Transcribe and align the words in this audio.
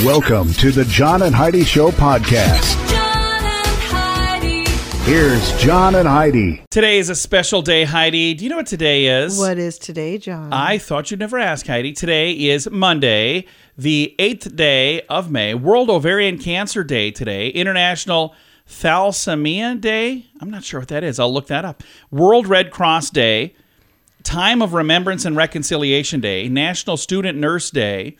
Welcome 0.00 0.54
to 0.54 0.70
the 0.70 0.86
John 0.86 1.20
and 1.20 1.34
Heidi 1.34 1.62
Show 1.62 1.90
podcast. 1.90 2.88
John 2.88 3.44
and 3.44 3.66
Heidi. 3.82 4.64
Here's 5.04 5.52
John 5.62 5.94
and 5.94 6.08
Heidi. 6.08 6.64
Today 6.70 6.98
is 6.98 7.10
a 7.10 7.14
special 7.14 7.60
day, 7.60 7.84
Heidi. 7.84 8.32
Do 8.32 8.44
you 8.44 8.48
know 8.50 8.56
what 8.56 8.66
today 8.66 9.04
is? 9.24 9.36
What 9.36 9.58
is 9.58 9.78
today, 9.78 10.16
John? 10.16 10.54
I 10.54 10.78
thought 10.78 11.10
you'd 11.10 11.20
never 11.20 11.38
ask, 11.38 11.66
Heidi. 11.66 11.92
Today 11.92 12.32
is 12.32 12.70
Monday, 12.70 13.44
the 13.76 14.14
8th 14.18 14.56
day 14.56 15.02
of 15.10 15.30
May, 15.30 15.52
World 15.52 15.90
Ovarian 15.90 16.38
Cancer 16.38 16.82
Day 16.82 17.10
today, 17.10 17.48
International 17.48 18.34
Thalassemia 18.66 19.78
Day. 19.78 20.24
I'm 20.40 20.48
not 20.50 20.64
sure 20.64 20.80
what 20.80 20.88
that 20.88 21.04
is. 21.04 21.20
I'll 21.20 21.34
look 21.34 21.48
that 21.48 21.66
up. 21.66 21.82
World 22.10 22.46
Red 22.46 22.70
Cross 22.70 23.10
Day, 23.10 23.54
Time 24.22 24.62
of 24.62 24.72
Remembrance 24.72 25.26
and 25.26 25.36
Reconciliation 25.36 26.20
Day, 26.20 26.48
National 26.48 26.96
Student 26.96 27.36
Nurse 27.36 27.70
Day, 27.70 28.16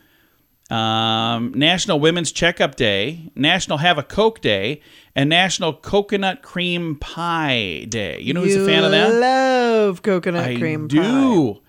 um, 0.70 1.52
National 1.54 1.98
Women's 1.98 2.32
Checkup 2.32 2.76
Day, 2.76 3.30
National 3.34 3.78
Have 3.78 3.98
a 3.98 4.02
Coke 4.02 4.40
Day, 4.40 4.80
and 5.14 5.28
National 5.28 5.72
Coconut 5.72 6.42
Cream 6.42 6.96
Pie 6.96 7.86
Day. 7.88 8.20
You 8.20 8.34
know 8.34 8.42
who's 8.42 8.54
you 8.54 8.62
a 8.62 8.66
fan 8.66 8.84
of 8.84 8.90
that? 8.92 9.08
I 9.08 9.18
love 9.18 10.02
coconut 10.02 10.44
I 10.44 10.56
cream 10.56 10.88
pie. 10.88 10.96
do. 10.96 11.60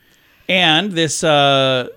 And 0.48 0.92
this 0.92 1.24
uh, 1.24 1.88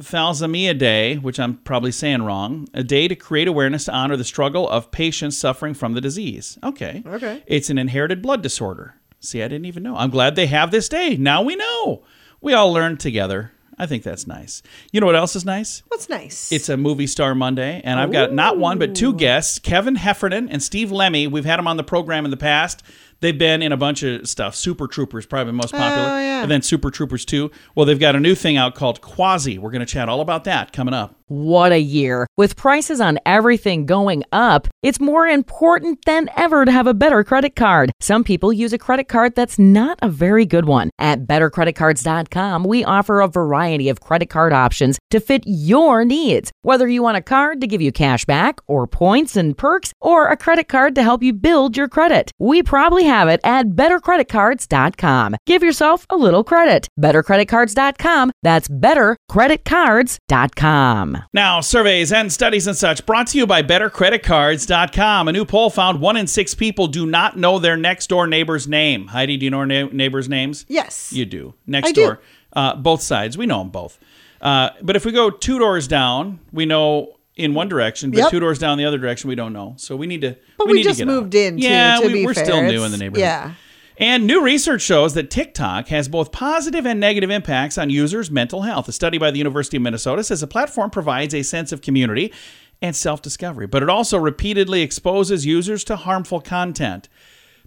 Thalassemia 0.00 0.76
Day, 0.78 1.16
which 1.16 1.38
I'm 1.38 1.58
probably 1.58 1.92
saying 1.92 2.22
wrong, 2.22 2.68
a 2.72 2.82
day 2.82 3.08
to 3.08 3.14
create 3.14 3.48
awareness 3.48 3.86
to 3.86 3.92
honor 3.92 4.16
the 4.16 4.24
struggle 4.24 4.68
of 4.68 4.90
patients 4.90 5.36
suffering 5.36 5.74
from 5.74 5.94
the 5.94 6.00
disease. 6.00 6.58
Okay. 6.62 7.02
Okay. 7.06 7.42
It's 7.46 7.70
an 7.70 7.78
inherited 7.78 8.22
blood 8.22 8.42
disorder. 8.42 8.94
See, 9.20 9.42
I 9.42 9.48
didn't 9.48 9.66
even 9.66 9.82
know. 9.82 9.96
I'm 9.96 10.10
glad 10.10 10.36
they 10.36 10.46
have 10.46 10.70
this 10.70 10.88
day. 10.88 11.16
Now 11.16 11.42
we 11.42 11.56
know. 11.56 12.04
We 12.40 12.52
all 12.54 12.72
learned 12.72 13.00
together. 13.00 13.52
I 13.78 13.86
think 13.86 14.02
that's 14.02 14.26
nice. 14.26 14.62
You 14.92 15.00
know 15.00 15.06
what 15.06 15.14
else 15.14 15.36
is 15.36 15.44
nice? 15.44 15.82
What's 15.88 16.08
nice? 16.08 16.50
It's 16.50 16.68
a 16.68 16.76
movie 16.76 17.06
star 17.06 17.34
Monday, 17.34 17.80
and 17.84 18.00
I've 18.00 18.10
got 18.10 18.32
not 18.32 18.58
one 18.58 18.78
but 18.78 18.94
two 18.94 19.14
guests, 19.14 19.58
Kevin 19.58 19.94
Heffernan 19.94 20.48
and 20.48 20.62
Steve 20.62 20.90
Lemme. 20.90 21.28
We've 21.28 21.44
had 21.44 21.58
them 21.58 21.68
on 21.68 21.76
the 21.76 21.84
program 21.84 22.24
in 22.24 22.30
the 22.30 22.36
past. 22.36 22.82
They've 23.20 23.36
been 23.36 23.62
in 23.62 23.72
a 23.72 23.76
bunch 23.76 24.02
of 24.02 24.28
stuff. 24.28 24.54
Super 24.54 24.86
Troopers, 24.86 25.26
probably 25.26 25.50
the 25.52 25.56
most 25.56 25.72
popular, 25.72 26.08
Oh, 26.08 26.18
yeah. 26.18 26.42
and 26.42 26.50
then 26.50 26.62
Super 26.62 26.90
Troopers 26.90 27.24
2. 27.24 27.50
Well, 27.74 27.84
they've 27.86 27.98
got 27.98 28.14
a 28.16 28.20
new 28.20 28.34
thing 28.34 28.56
out 28.56 28.74
called 28.74 29.00
Quasi. 29.00 29.58
We're 29.58 29.70
going 29.70 29.80
to 29.80 29.86
chat 29.86 30.08
all 30.08 30.20
about 30.20 30.44
that 30.44 30.72
coming 30.72 30.94
up. 30.94 31.14
What 31.26 31.72
a 31.72 31.78
year. 31.80 32.26
With 32.38 32.56
prices 32.56 33.02
on 33.02 33.18
everything 33.26 33.84
going 33.84 34.24
up, 34.32 34.66
it's 34.82 34.98
more 34.98 35.26
important 35.26 35.98
than 36.06 36.30
ever 36.38 36.64
to 36.64 36.72
have 36.72 36.86
a 36.86 36.94
better 36.94 37.22
credit 37.22 37.54
card. 37.54 37.92
Some 38.00 38.24
people 38.24 38.50
use 38.50 38.72
a 38.72 38.78
credit 38.78 39.08
card 39.08 39.34
that's 39.34 39.58
not 39.58 39.98
a 40.00 40.08
very 40.08 40.46
good 40.46 40.64
one. 40.64 40.88
At 40.98 41.26
bettercreditcards.com, 41.26 42.64
we 42.64 42.82
offer 42.84 43.20
a 43.20 43.28
variety 43.28 43.88
of 43.88 44.00
credit 44.00 44.30
card 44.30 44.52
options 44.52 44.98
to 45.10 45.20
fit 45.20 45.42
your 45.46 46.04
needs. 46.04 46.50
Whether 46.62 46.88
you 46.88 47.02
want 47.02 47.16
a 47.18 47.22
card 47.22 47.60
to 47.60 47.66
give 47.66 47.82
you 47.82 47.92
cash 47.92 48.24
back 48.24 48.60
or 48.66 48.86
points 48.86 49.36
and 49.36 49.56
perks 49.56 49.92
or 50.00 50.28
a 50.28 50.36
credit 50.36 50.68
card 50.68 50.94
to 50.94 51.02
help 51.02 51.22
you 51.22 51.32
build 51.32 51.76
your 51.76 51.88
credit, 51.88 52.30
we 52.38 52.62
probably 52.62 53.04
have 53.08 53.28
it 53.28 53.40
at 53.44 53.70
bettercreditcards.com. 53.70 55.36
Give 55.46 55.62
yourself 55.62 56.06
a 56.10 56.16
little 56.16 56.44
credit. 56.44 56.88
Bettercreditcards.com. 57.00 58.32
That's 58.42 58.68
bettercreditcards.com. 58.68 61.18
Now, 61.32 61.60
surveys 61.60 62.12
and 62.12 62.32
studies 62.32 62.66
and 62.66 62.76
such 62.76 63.04
brought 63.06 63.28
to 63.28 63.38
you 63.38 63.46
by 63.46 63.62
BetterCreditCards.com. 63.62 65.28
A 65.28 65.32
new 65.32 65.44
poll 65.44 65.70
found 65.70 66.00
one 66.00 66.16
in 66.16 66.26
six 66.26 66.54
people 66.54 66.86
do 66.86 67.06
not 67.06 67.36
know 67.36 67.58
their 67.58 67.76
next 67.76 68.08
door 68.08 68.26
neighbor's 68.26 68.68
name. 68.68 69.08
Heidi, 69.08 69.36
do 69.36 69.44
you 69.44 69.50
know 69.50 69.58
our 69.58 69.66
na- 69.66 69.88
neighbors' 69.92 70.28
names? 70.28 70.64
yes. 70.68 71.12
You 71.12 71.24
do. 71.24 71.54
Next 71.66 71.88
I 71.88 71.92
do. 71.92 72.02
door. 72.02 72.20
Uh, 72.52 72.76
both 72.76 73.02
sides. 73.02 73.36
We 73.36 73.46
know 73.46 73.58
them 73.58 73.70
both. 73.70 73.98
Uh, 74.40 74.70
but 74.82 74.96
if 74.96 75.04
we 75.04 75.12
go 75.12 75.30
two 75.30 75.58
doors 75.58 75.88
down, 75.88 76.40
we 76.52 76.64
know 76.66 77.16
in 77.38 77.54
one 77.54 77.68
direction, 77.68 78.10
but 78.10 78.18
Yep. 78.18 78.30
two 78.30 78.40
doors 78.40 78.58
down 78.58 78.76
the 78.78 78.84
other 78.84 78.98
direction, 78.98 79.28
we 79.28 79.34
don't 79.34 79.52
know. 79.52 79.74
So 79.76 79.96
we 79.96 80.06
need 80.06 80.20
to. 80.22 80.36
But 80.58 80.66
we, 80.66 80.72
we 80.72 80.78
need 80.78 80.84
just 80.84 80.98
to 80.98 81.04
get 81.06 81.10
moved 81.10 81.34
out. 81.34 81.38
in, 81.40 81.58
Yeah, 81.58 82.00
to 82.00 82.06
we, 82.06 82.24
fair. 82.34 82.44
still 82.44 82.62
new 82.62 82.84
in 82.84 82.92
the 82.92 82.98
neighborhood. 82.98 83.20
yeah. 83.20 83.52
And 84.00 84.26
new 84.28 84.42
research 84.42 84.82
shows 84.82 85.14
that 85.14 85.28
TikTok 85.28 85.88
has 85.88 86.08
both 86.08 86.30
positive 86.30 86.86
and 86.86 87.00
negative 87.00 87.30
impacts 87.30 87.76
on 87.78 87.90
users' 87.90 88.30
mental 88.30 88.62
health. 88.62 88.88
A 88.88 88.92
study 88.92 89.18
by 89.18 89.32
the 89.32 89.38
University 89.38 89.76
of 89.76 89.82
Minnesota 89.82 90.22
says 90.22 90.40
the 90.40 90.46
platform 90.46 90.90
provides 90.90 91.34
a 91.34 91.42
sense 91.42 91.72
of 91.72 91.82
community 91.82 92.32
and 92.80 92.94
self 92.94 93.22
discovery, 93.22 93.66
but 93.66 93.82
it 93.82 93.88
also 93.88 94.16
repeatedly 94.18 94.82
exposes 94.82 95.44
users 95.44 95.82
to 95.84 95.96
harmful 95.96 96.40
content. 96.40 97.08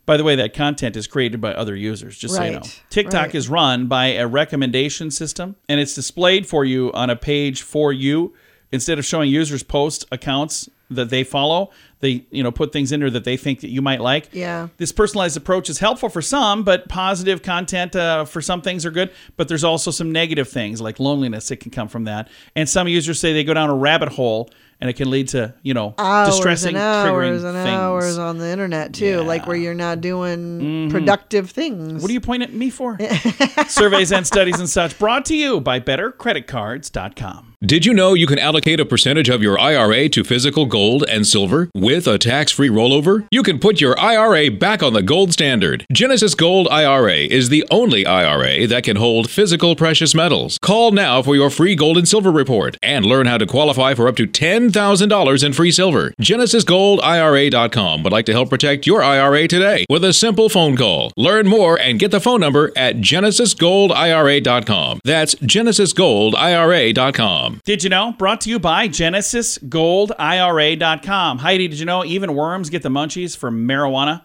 By 0.05 0.17
the 0.17 0.23
way, 0.23 0.35
that 0.37 0.53
content 0.53 0.95
is 0.95 1.05
created 1.05 1.41
by 1.41 1.53
other 1.53 1.75
users, 1.75 2.17
just 2.17 2.35
so 2.35 2.43
you 2.43 2.51
know. 2.53 2.61
TikTok 2.89 3.27
right. 3.27 3.35
is 3.35 3.49
run 3.49 3.87
by 3.87 4.07
a 4.07 4.25
recommendation 4.25 5.11
system, 5.11 5.57
and 5.69 5.79
it's 5.79 5.93
displayed 5.93 6.47
for 6.47 6.65
you 6.65 6.91
on 6.93 7.09
a 7.09 7.15
page 7.15 7.61
for 7.61 7.93
you. 7.93 8.33
Instead 8.71 8.97
of 8.99 9.05
showing 9.05 9.29
users 9.29 9.63
post 9.63 10.05
accounts 10.11 10.69
that 10.89 11.09
they 11.09 11.23
follow, 11.23 11.71
they 12.01 12.25
you 12.31 12.43
know 12.43 12.51
put 12.51 12.73
things 12.73 12.91
in 12.91 12.99
there 12.99 13.09
that 13.09 13.23
they 13.23 13.37
think 13.37 13.61
that 13.61 13.69
you 13.69 13.81
might 13.81 14.01
like. 14.01 14.29
Yeah. 14.33 14.67
This 14.77 14.91
personalized 14.91 15.37
approach 15.37 15.69
is 15.69 15.79
helpful 15.79 16.09
for 16.09 16.21
some, 16.21 16.63
but 16.63 16.89
positive 16.89 17.41
content 17.43 17.95
uh, 17.95 18.25
for 18.25 18.41
some 18.41 18.61
things 18.61 18.85
are 18.85 18.91
good. 18.91 19.11
But 19.37 19.47
there's 19.47 19.63
also 19.63 19.91
some 19.91 20.11
negative 20.11 20.49
things 20.49 20.81
like 20.81 20.99
loneliness 20.99 21.47
that 21.49 21.57
can 21.57 21.71
come 21.71 21.87
from 21.87 22.05
that. 22.05 22.29
And 22.55 22.67
some 22.67 22.87
users 22.87 23.19
say 23.19 23.31
they 23.33 23.43
go 23.45 23.53
down 23.53 23.69
a 23.69 23.75
rabbit 23.75 24.09
hole 24.09 24.49
and 24.81 24.89
it 24.89 24.93
can 24.93 25.09
lead 25.09 25.27
to 25.29 25.53
you 25.63 25.73
know 25.73 25.93
hours 25.97 26.29
distressing, 26.29 26.69
and 26.75 26.77
hours 26.77 27.41
triggering 27.43 27.45
and 27.45 27.53
things. 27.65 27.69
hours 27.69 28.17
on 28.17 28.37
the 28.37 28.49
internet 28.49 28.93
too, 28.93 29.21
like 29.21 29.47
where 29.47 29.55
Mm-hmm. 29.55 29.63
you're 29.63 29.73
not 29.75 30.01
doing 30.01 30.89
productive 30.91 31.51
things. 31.51 32.01
What 32.01 32.09
are 32.09 32.13
you 32.13 32.19
pointing 32.21 32.49
at 32.49 32.53
me 32.55 32.69
for? 32.69 32.97
Surveys 33.67 34.11
and 34.11 34.25
studies 34.27 34.59
and 34.59 34.69
such 34.69 34.97
brought 34.99 35.23
to 35.25 35.35
you 35.37 35.61
by 35.61 35.79
BetterCreditCards.com. 35.79 37.50
Did 37.63 37.85
you 37.85 37.93
know 37.93 38.15
you 38.15 38.25
can 38.25 38.39
allocate 38.39 38.79
a 38.79 38.85
percentage 38.85 39.29
of 39.29 39.43
your 39.43 39.59
IRA 39.59 40.09
to 40.09 40.23
physical 40.23 40.65
gold 40.65 41.05
and 41.07 41.27
silver 41.27 41.69
with 41.75 42.07
a 42.07 42.17
tax 42.17 42.51
free 42.51 42.69
rollover? 42.69 43.27
You 43.29 43.43
can 43.43 43.59
put 43.59 43.79
your 43.79 43.95
IRA 43.99 44.49
back 44.49 44.81
on 44.81 44.93
the 44.93 45.03
gold 45.03 45.31
standard. 45.31 45.85
Genesis 45.93 46.33
Gold 46.33 46.67
IRA 46.69 47.17
is 47.17 47.49
the 47.49 47.63
only 47.69 48.03
IRA 48.03 48.65
that 48.65 48.85
can 48.85 48.97
hold 48.97 49.29
physical 49.29 49.75
precious 49.75 50.15
metals. 50.15 50.57
Call 50.59 50.91
now 50.91 51.21
for 51.21 51.35
your 51.35 51.51
free 51.51 51.75
gold 51.75 51.99
and 51.99 52.07
silver 52.07 52.31
report 52.31 52.77
and 52.81 53.05
learn 53.05 53.27
how 53.27 53.37
to 53.37 53.45
qualify 53.45 53.93
for 53.93 54.07
up 54.07 54.15
to 54.15 54.25
$10,000 54.25 55.43
in 55.43 55.53
free 55.53 55.71
silver. 55.71 56.15
GenesisGoldIRA.com 56.19 58.01
would 58.01 58.11
like 58.11 58.25
to 58.25 58.33
help 58.33 58.49
protect 58.49 58.87
your 58.87 59.03
IRA 59.03 59.47
today 59.47 59.85
with 59.87 60.03
a 60.03 60.13
simple 60.13 60.49
phone 60.49 60.75
call. 60.75 61.11
Learn 61.15 61.47
more 61.47 61.79
and 61.79 61.99
get 61.99 62.09
the 62.09 62.19
phone 62.19 62.39
number 62.39 62.71
at 62.75 62.95
GenesisGoldIRA.com. 62.95 65.01
That's 65.03 65.35
GenesisGoldIRA.com. 65.35 67.50
Did 67.65 67.83
you 67.83 67.89
know? 67.89 68.13
Brought 68.13 68.39
to 68.41 68.49
you 68.49 68.59
by 68.59 68.87
GenesisGoldIRA.com. 68.87 71.39
Heidi, 71.39 71.67
did 71.67 71.79
you 71.79 71.85
know 71.85 72.05
even 72.05 72.35
worms 72.35 72.69
get 72.69 72.83
the 72.83 72.89
munchies 72.89 73.35
from 73.35 73.67
marijuana? 73.67 74.21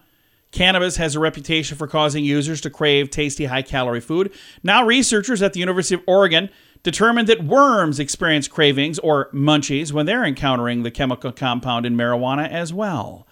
Cannabis 0.53 0.97
has 0.97 1.15
a 1.15 1.21
reputation 1.21 1.77
for 1.77 1.87
causing 1.87 2.25
users 2.25 2.63
to 2.63 2.71
crave 2.71 3.11
tasty, 3.11 3.45
high 3.45 3.61
calorie 3.63 4.01
food. 4.01 4.33
Now, 4.63 4.87
researchers 4.87 5.43
at 5.43 5.53
the 5.53 5.61
University 5.61 5.97
of 5.97 6.03
Oregon 6.07 6.49
determined 6.83 7.29
that 7.29 7.45
worms 7.45 7.99
experience 7.99 8.49
cravings 8.49 8.99
or 9.01 9.31
munchies 9.33 9.93
when 9.93 10.07
they're 10.07 10.25
encountering 10.25 10.83
the 10.83 10.91
chemical 10.91 11.33
compound 11.33 11.85
in 11.85 11.97
marijuana 11.97 12.49
as 12.49 12.73
well. 12.73 13.27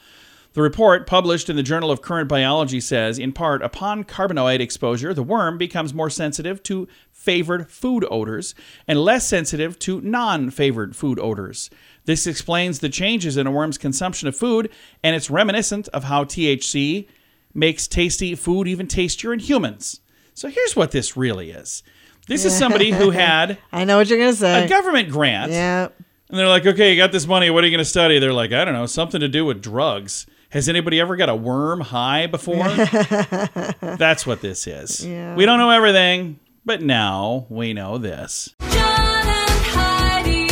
The 0.54 0.62
report, 0.62 1.08
published 1.08 1.50
in 1.50 1.56
the 1.56 1.64
Journal 1.64 1.90
of 1.90 2.00
Current 2.00 2.28
Biology, 2.28 2.80
says 2.80 3.18
in 3.18 3.32
part, 3.32 3.60
upon 3.60 4.04
anandamide 4.04 4.60
exposure, 4.60 5.12
the 5.12 5.22
worm 5.22 5.58
becomes 5.58 5.92
more 5.92 6.10
sensitive 6.10 6.62
to 6.64 6.86
favored 7.24 7.70
food 7.70 8.04
odors 8.10 8.54
and 8.86 9.00
less 9.00 9.26
sensitive 9.26 9.78
to 9.80 10.00
non 10.00 10.50
favored 10.50 10.94
food 10.94 11.18
odors. 11.18 11.70
This 12.04 12.26
explains 12.26 12.78
the 12.78 12.90
changes 12.90 13.36
in 13.36 13.46
a 13.46 13.50
worm's 13.50 13.78
consumption 13.78 14.28
of 14.28 14.36
food, 14.36 14.70
and 15.02 15.16
it's 15.16 15.30
reminiscent 15.30 15.88
of 15.88 16.04
how 16.04 16.24
THC 16.24 17.08
makes 17.54 17.88
tasty 17.88 18.34
food 18.34 18.68
even 18.68 18.86
tastier 18.86 19.32
in 19.32 19.38
humans. 19.38 20.00
So 20.34 20.48
here's 20.48 20.76
what 20.76 20.90
this 20.90 21.16
really 21.16 21.50
is 21.50 21.82
this 22.28 22.44
is 22.44 22.56
somebody 22.56 22.90
who 22.90 23.10
had 23.26 23.58
I 23.72 23.84
know 23.84 23.98
what 23.98 24.08
you're 24.08 24.18
gonna 24.18 24.32
say. 24.34 24.64
a 24.64 24.68
government 24.68 25.10
grant. 25.10 25.52
yeah. 25.52 25.88
And 26.30 26.38
they're 26.38 26.48
like, 26.48 26.66
okay, 26.66 26.90
you 26.90 26.96
got 26.96 27.12
this 27.12 27.26
money. 27.26 27.50
What 27.50 27.62
are 27.62 27.66
you 27.66 27.70
going 27.70 27.84
to 27.84 27.88
study? 27.88 28.18
They're 28.18 28.32
like, 28.32 28.50
I 28.50 28.64
don't 28.64 28.72
know, 28.74 28.86
something 28.86 29.20
to 29.20 29.28
do 29.28 29.44
with 29.44 29.62
drugs. 29.62 30.26
Has 30.48 30.68
anybody 30.68 30.98
ever 30.98 31.16
got 31.16 31.28
a 31.28 31.34
worm 31.34 31.80
high 31.80 32.26
before? 32.26 32.66
That's 33.80 34.26
what 34.26 34.40
this 34.40 34.66
is. 34.66 35.04
Yeah. 35.06 35.36
We 35.36 35.46
don't 35.46 35.58
know 35.58 35.70
everything, 35.70 36.40
but 36.64 36.82
now 36.82 37.46
we 37.48 37.72
know 37.72 37.98
this. 37.98 38.54
John 38.60 39.26
and 39.26 39.60
Heidi. 39.66 40.48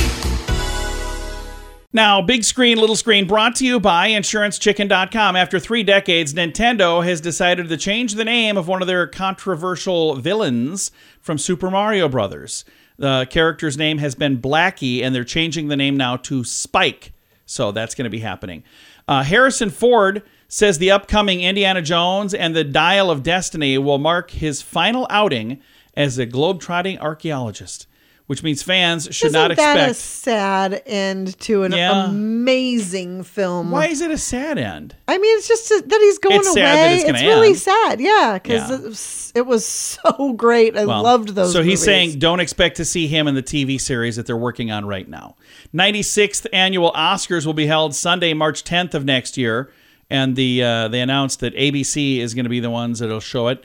Now, 1.92 2.22
big 2.22 2.44
screen, 2.44 2.78
little 2.78 2.96
screen, 2.96 3.26
brought 3.26 3.56
to 3.56 3.66
you 3.66 3.78
by 3.78 4.10
InsuranceChicken.com. 4.10 5.36
After 5.36 5.58
three 5.58 5.82
decades, 5.82 6.34
Nintendo 6.34 7.04
has 7.04 7.20
decided 7.20 7.68
to 7.68 7.76
change 7.76 8.14
the 8.14 8.24
name 8.24 8.56
of 8.56 8.68
one 8.68 8.80
of 8.80 8.88
their 8.88 9.06
controversial 9.06 10.14
villains 10.16 10.90
from 11.20 11.38
Super 11.38 11.70
Mario 11.70 12.08
Brothers. 12.08 12.64
The 12.98 13.26
character's 13.30 13.76
name 13.76 13.98
has 13.98 14.14
been 14.14 14.38
Blackie, 14.38 15.02
and 15.02 15.14
they're 15.14 15.24
changing 15.24 15.68
the 15.68 15.76
name 15.76 15.96
now 15.96 16.16
to 16.18 16.44
Spike. 16.44 17.12
So 17.46 17.72
that's 17.72 17.94
going 17.94 18.04
to 18.04 18.10
be 18.10 18.20
happening. 18.20 18.62
Uh, 19.08 19.22
Harrison 19.22 19.68
Ford 19.70 20.22
says 20.54 20.76
the 20.76 20.90
upcoming 20.90 21.40
Indiana 21.40 21.80
Jones 21.80 22.34
and 22.34 22.54
the 22.54 22.62
Dial 22.62 23.10
of 23.10 23.22
Destiny 23.22 23.78
will 23.78 23.96
mark 23.96 24.32
his 24.32 24.60
final 24.60 25.06
outing 25.08 25.60
as 25.96 26.18
a 26.18 26.26
globe-trotting 26.26 26.98
archaeologist, 26.98 27.86
which 28.26 28.42
means 28.42 28.62
fans 28.62 29.08
should 29.12 29.28
Isn't 29.28 29.48
not 29.48 29.56
that 29.56 29.88
a 29.90 29.94
sad 29.94 30.82
end 30.84 31.38
to 31.40 31.62
an 31.62 31.72
Yeah. 31.72 32.04
amazing 32.06 33.22
film? 33.24 33.70
Why 33.70 33.86
is 33.86 34.02
it 34.02 34.10
a 34.10 34.18
sad 34.18 34.58
end? 34.58 34.94
I 35.08 35.16
mean, 35.16 35.38
it's 35.38 35.48
just 35.48 35.70
that 35.70 36.00
he's 36.02 36.18
going 36.18 36.36
It's 36.40 36.48
away. 36.48 36.60
sad 36.60 36.76
that 36.76 36.92
it's 37.00 37.04
it's 37.08 37.22
really 37.22 37.54
sad, 37.54 37.98
yeah, 38.02 38.38
because 38.42 38.68
Yeah. 38.70 39.40
it, 39.40 39.46
was, 39.46 39.64
so 39.64 40.32
great. 40.36 40.76
I 40.76 40.84
Well, 40.84 41.02
loved 41.02 41.30
those. 41.30 41.54
So 41.54 41.62
he's 41.62 41.82
saying 41.82 42.18
don't 42.18 42.40
expect 42.40 42.76
to 42.76 42.84
see 42.84 43.06
him 43.06 43.26
in 43.26 43.34
the 43.34 43.42
TV 43.42 43.80
series 43.80 44.16
that 44.16 44.26
they're 44.26 44.36
working 44.36 44.70
on 44.70 44.84
right 44.84 45.08
now. 45.08 45.36
96th 45.74 46.46
annual 46.52 46.92
Oscars 46.92 47.46
will 47.46 47.54
be 47.54 47.66
held 47.66 47.94
Sunday, 47.94 48.34
March 48.34 48.64
10th 48.64 48.92
of 48.92 49.06
next 49.06 49.38
year, 49.38 49.70
and 50.12 50.36
the 50.36 50.62
uh, 50.62 50.86
they 50.88 51.00
announced 51.00 51.40
that 51.40 51.56
ABC 51.56 52.18
is 52.18 52.34
going 52.34 52.44
to 52.44 52.50
be 52.50 52.60
the 52.60 52.70
ones 52.70 53.00
that'll 53.00 53.18
show 53.18 53.48
it. 53.48 53.64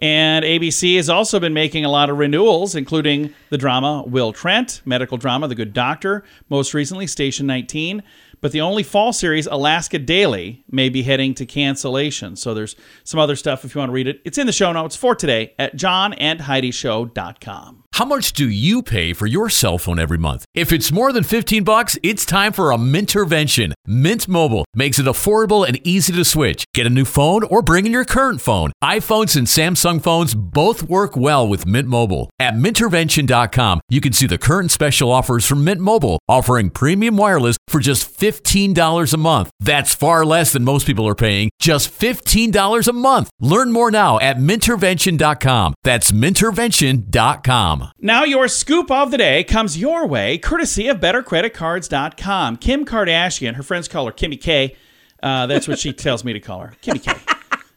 And 0.00 0.44
ABC 0.44 0.96
has 0.96 1.08
also 1.08 1.38
been 1.38 1.54
making 1.54 1.84
a 1.84 1.88
lot 1.88 2.10
of 2.10 2.18
renewals, 2.18 2.74
including 2.74 3.32
the 3.50 3.56
drama 3.56 4.02
Will 4.04 4.32
Trent, 4.32 4.82
medical 4.84 5.16
drama 5.16 5.46
The 5.46 5.54
Good 5.54 5.72
Doctor, 5.72 6.24
most 6.50 6.74
recently 6.74 7.06
Station 7.06 7.46
19. 7.46 8.02
But 8.40 8.50
the 8.50 8.60
only 8.60 8.82
fall 8.82 9.12
series, 9.12 9.46
Alaska 9.46 10.00
Daily, 10.00 10.64
may 10.68 10.88
be 10.88 11.04
heading 11.04 11.32
to 11.34 11.46
cancellation. 11.46 12.34
So 12.36 12.54
there's 12.54 12.74
some 13.04 13.20
other 13.20 13.36
stuff 13.36 13.64
if 13.64 13.72
you 13.74 13.78
want 13.78 13.90
to 13.90 13.94
read 13.94 14.08
it. 14.08 14.20
It's 14.24 14.36
in 14.36 14.46
the 14.46 14.52
show 14.52 14.72
notes 14.72 14.96
for 14.96 15.14
today 15.14 15.54
at 15.58 15.76
johnandheidishow.com. 15.76 17.83
How 17.94 18.04
much 18.04 18.32
do 18.32 18.48
you 18.48 18.82
pay 18.82 19.12
for 19.12 19.28
your 19.28 19.48
cell 19.48 19.78
phone 19.78 20.00
every 20.00 20.18
month? 20.18 20.44
If 20.52 20.72
it's 20.72 20.90
more 20.90 21.12
than 21.12 21.22
15 21.22 21.62
bucks, 21.62 21.96
it's 22.02 22.26
time 22.26 22.52
for 22.52 22.72
a 22.72 22.76
Mintervention. 22.76 23.72
Mint 23.86 24.26
Mobile 24.26 24.64
makes 24.74 24.98
it 24.98 25.06
affordable 25.06 25.64
and 25.64 25.78
easy 25.86 26.12
to 26.14 26.24
switch. 26.24 26.64
Get 26.74 26.88
a 26.88 26.90
new 26.90 27.04
phone 27.04 27.44
or 27.44 27.62
bring 27.62 27.86
in 27.86 27.92
your 27.92 28.04
current 28.04 28.40
phone. 28.40 28.72
iPhones 28.82 29.36
and 29.36 29.46
Samsung 29.46 30.02
phones 30.02 30.34
both 30.34 30.82
work 30.82 31.16
well 31.16 31.46
with 31.46 31.66
Mint 31.66 31.86
Mobile. 31.86 32.30
At 32.40 32.54
mintervention.com, 32.54 33.80
you 33.88 34.00
can 34.00 34.12
see 34.12 34.26
the 34.26 34.38
current 34.38 34.72
special 34.72 35.12
offers 35.12 35.46
from 35.46 35.62
Mint 35.62 35.80
Mobile, 35.80 36.18
offering 36.28 36.70
premium 36.70 37.16
wireless 37.16 37.56
for 37.68 37.78
just 37.78 38.10
$15 38.10 39.14
a 39.14 39.16
month. 39.16 39.50
That's 39.60 39.94
far 39.94 40.26
less 40.26 40.52
than 40.52 40.64
most 40.64 40.84
people 40.84 41.06
are 41.06 41.14
paying, 41.14 41.50
just 41.60 41.92
$15 41.92 42.88
a 42.88 42.92
month. 42.92 43.30
Learn 43.38 43.70
more 43.70 43.92
now 43.92 44.18
at 44.18 44.38
mintervention.com. 44.38 45.74
That's 45.84 46.10
mintervention.com. 46.10 47.83
Now, 47.98 48.24
your 48.24 48.48
scoop 48.48 48.90
of 48.90 49.10
the 49.10 49.18
day 49.18 49.44
comes 49.44 49.78
your 49.78 50.06
way 50.06 50.38
courtesy 50.38 50.88
of 50.88 50.98
BetterCreditCards.com. 51.00 52.56
Kim 52.58 52.84
Kardashian, 52.84 53.54
her 53.54 53.62
friends 53.62 53.88
call 53.88 54.06
her 54.06 54.12
Kimmy 54.12 54.40
K. 54.40 54.76
Uh, 55.22 55.46
that's 55.46 55.66
what 55.68 55.78
she 55.78 55.92
tells 55.94 56.24
me 56.24 56.32
to 56.32 56.40
call 56.40 56.60
her, 56.60 56.74
Kimmy 56.82 57.02
K. 57.02 57.12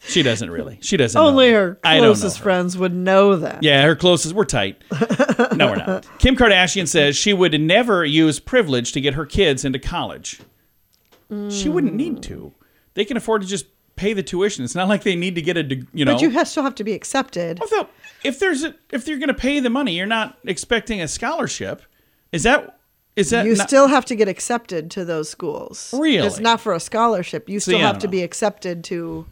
She 0.02 0.24
doesn't 0.24 0.50
really. 0.50 0.80
She 0.82 0.96
doesn't. 0.96 1.20
know. 1.20 1.28
only 1.28 1.52
her 1.52 1.78
know 1.84 2.00
closest 2.00 2.38
her. 2.38 2.44
friends 2.44 2.78
would 2.78 2.94
know 2.94 3.36
that. 3.36 3.62
Yeah, 3.62 3.84
her 3.84 3.96
closest. 3.96 4.34
We're 4.34 4.46
tight. 4.46 4.82
No, 5.54 5.68
we're 5.68 5.76
not. 5.76 6.08
Kim 6.20 6.36
Kardashian 6.38 6.88
says 6.88 7.18
she 7.18 7.34
would 7.34 7.60
never 7.60 8.06
use 8.06 8.40
privilege 8.40 8.94
to 8.94 9.02
get 9.02 9.16
her 9.16 9.26
kids 9.26 9.66
into 9.66 9.80
college. 9.80 10.40
She 11.50 11.68
wouldn't 11.68 11.94
need 11.94 12.24
to. 12.24 12.54
They 12.94 13.04
can 13.04 13.18
afford 13.18 13.42
to 13.42 13.48
just 13.48 13.66
pay 13.98 14.14
the 14.14 14.24
tuition. 14.24 14.64
It's 14.64 14.76
not 14.76 14.88
like 14.88 15.04
they 15.04 15.16
need 15.16 15.36
to 15.36 15.42
get 15.42 15.58
a, 15.58 15.64
you 15.94 16.06
know. 16.06 16.14
But 16.14 16.22
you 16.22 16.32
ha- 16.32 16.46
still 16.46 16.64
have 16.64 16.76
to 16.76 16.84
be 16.86 16.94
accepted. 16.94 17.60
Although, 17.62 17.90
if 18.24 18.40
there's 18.40 18.64
a, 18.64 18.74
if 18.92 19.04
they're 19.04 19.18
going 19.18 19.28
to 19.28 19.34
pay 19.34 19.60
the 19.60 19.70
money, 19.70 19.96
you're 19.98 20.06
not 20.06 20.38
expecting 20.46 21.02
a 21.02 21.08
scholarship. 21.08 21.82
Is 22.32 22.44
that 22.44 22.80
is 23.18 23.32
that 23.32 23.46
you 23.46 23.56
not- 23.56 23.68
still 23.68 23.88
have 23.88 24.06
to 24.06 24.16
get 24.16 24.28
accepted 24.30 24.90
to 24.92 25.04
those 25.04 25.30
schools. 25.30 25.94
Really? 25.98 26.26
It's 26.26 26.40
not 26.40 26.62
for 26.62 26.74
a 26.74 26.80
scholarship. 26.80 27.50
You 27.50 27.60
still 27.60 27.80
have 27.80 28.00
to 28.00 28.08
know. 28.08 28.12
be 28.12 28.24
accepted 28.24 28.84
to. 28.86 29.26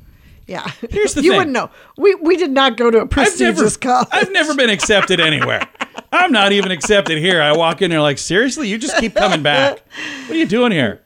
Yeah. 0.47 0.69
Here's 0.91 1.13
the 1.15 1.21
you 1.23 1.31
thing. 1.31 1.37
wouldn't 1.37 1.53
know. 1.53 1.69
We 1.97 2.15
we 2.15 2.35
did 2.37 2.51
not 2.51 2.77
go 2.77 2.91
to 2.91 2.99
a 2.99 3.01
I've 3.03 3.09
prestigious 3.09 3.57
never, 3.59 3.77
college. 3.79 4.07
I've 4.11 4.31
never 4.31 4.53
been 4.55 4.69
accepted 4.69 5.19
anywhere. 5.19 5.67
I'm 6.11 6.31
not 6.31 6.51
even 6.51 6.71
accepted 6.71 7.17
here. 7.17 7.41
I 7.41 7.55
walk 7.55 7.81
in 7.81 7.89
there 7.91 8.01
like, 8.01 8.17
seriously, 8.17 8.67
you 8.69 8.77
just 8.77 8.97
keep 8.97 9.15
coming 9.15 9.41
back. 9.43 9.79
What 10.27 10.31
are 10.35 10.39
you 10.39 10.45
doing 10.45 10.71
here? 10.71 11.01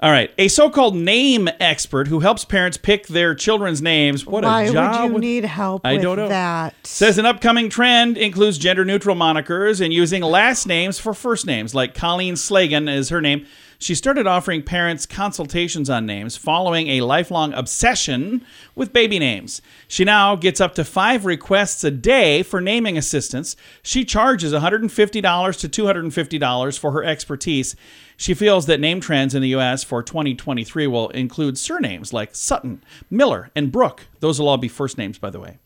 All 0.00 0.12
right, 0.12 0.30
a 0.38 0.46
so-called 0.46 0.94
name 0.94 1.48
expert 1.58 2.06
who 2.06 2.20
helps 2.20 2.44
parents 2.44 2.76
pick 2.76 3.08
their 3.08 3.34
children's 3.34 3.82
names. 3.82 4.24
What 4.24 4.44
Why 4.44 4.62
a 4.62 4.72
job! 4.72 4.92
Why 4.92 5.06
would 5.06 5.12
you 5.14 5.18
need 5.18 5.44
help 5.44 5.84
I 5.84 5.94
with 5.94 6.02
don't 6.02 6.18
know. 6.18 6.28
that? 6.28 6.74
Says 6.86 7.18
an 7.18 7.26
upcoming 7.26 7.68
trend 7.68 8.16
includes 8.16 8.58
gender-neutral 8.58 9.16
monikers 9.16 9.84
and 9.84 9.92
using 9.92 10.22
last 10.22 10.66
names 10.66 11.00
for 11.00 11.14
first 11.14 11.46
names, 11.46 11.74
like 11.74 11.94
Colleen 11.94 12.34
Slagen 12.34 12.88
is 12.92 13.08
her 13.08 13.20
name. 13.20 13.44
She 13.80 13.94
started 13.94 14.26
offering 14.26 14.64
parents 14.64 15.06
consultations 15.06 15.88
on 15.88 16.04
names 16.04 16.36
following 16.36 16.88
a 16.88 17.02
lifelong 17.02 17.52
obsession 17.52 18.44
with 18.74 18.92
baby 18.92 19.20
names. 19.20 19.62
She 19.86 20.04
now 20.04 20.34
gets 20.34 20.60
up 20.60 20.74
to 20.74 20.84
five 20.84 21.24
requests 21.24 21.84
a 21.84 21.92
day 21.92 22.42
for 22.42 22.60
naming 22.60 22.98
assistance. 22.98 23.54
She 23.84 24.04
charges 24.04 24.52
$150 24.52 24.90
to 24.90 25.82
$250 25.84 26.78
for 26.78 26.90
her 26.90 27.04
expertise. 27.04 27.76
She 28.16 28.34
feels 28.34 28.66
that 28.66 28.80
name 28.80 29.00
trends 29.00 29.36
in 29.36 29.42
the 29.42 29.50
U.S. 29.50 29.84
for 29.84 30.02
2023 30.02 30.88
will 30.88 31.10
include 31.10 31.56
surnames 31.56 32.12
like 32.12 32.34
Sutton, 32.34 32.82
Miller, 33.08 33.50
and 33.54 33.70
Brooke. 33.70 34.08
Those 34.18 34.40
will 34.40 34.48
all 34.48 34.56
be 34.58 34.66
first 34.66 34.98
names, 34.98 35.18
by 35.18 35.30
the 35.30 35.38
way. 35.38 35.58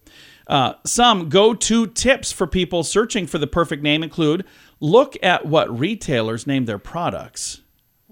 Uh, 0.47 0.75
some 0.85 1.31
go 1.31 1.55
to 1.55 1.87
tips 1.87 2.31
for 2.31 2.47
people 2.47 2.82
searching 2.82 3.26
for 3.26 3.38
the 3.38 3.47
perfect 3.47 3.82
name 3.82 4.03
include 4.03 4.44
look 4.81 5.17
at 5.23 5.47
what 5.47 5.79
retailers 5.79 6.47
name 6.47 6.67
their 6.67 6.79
products. 6.79 7.62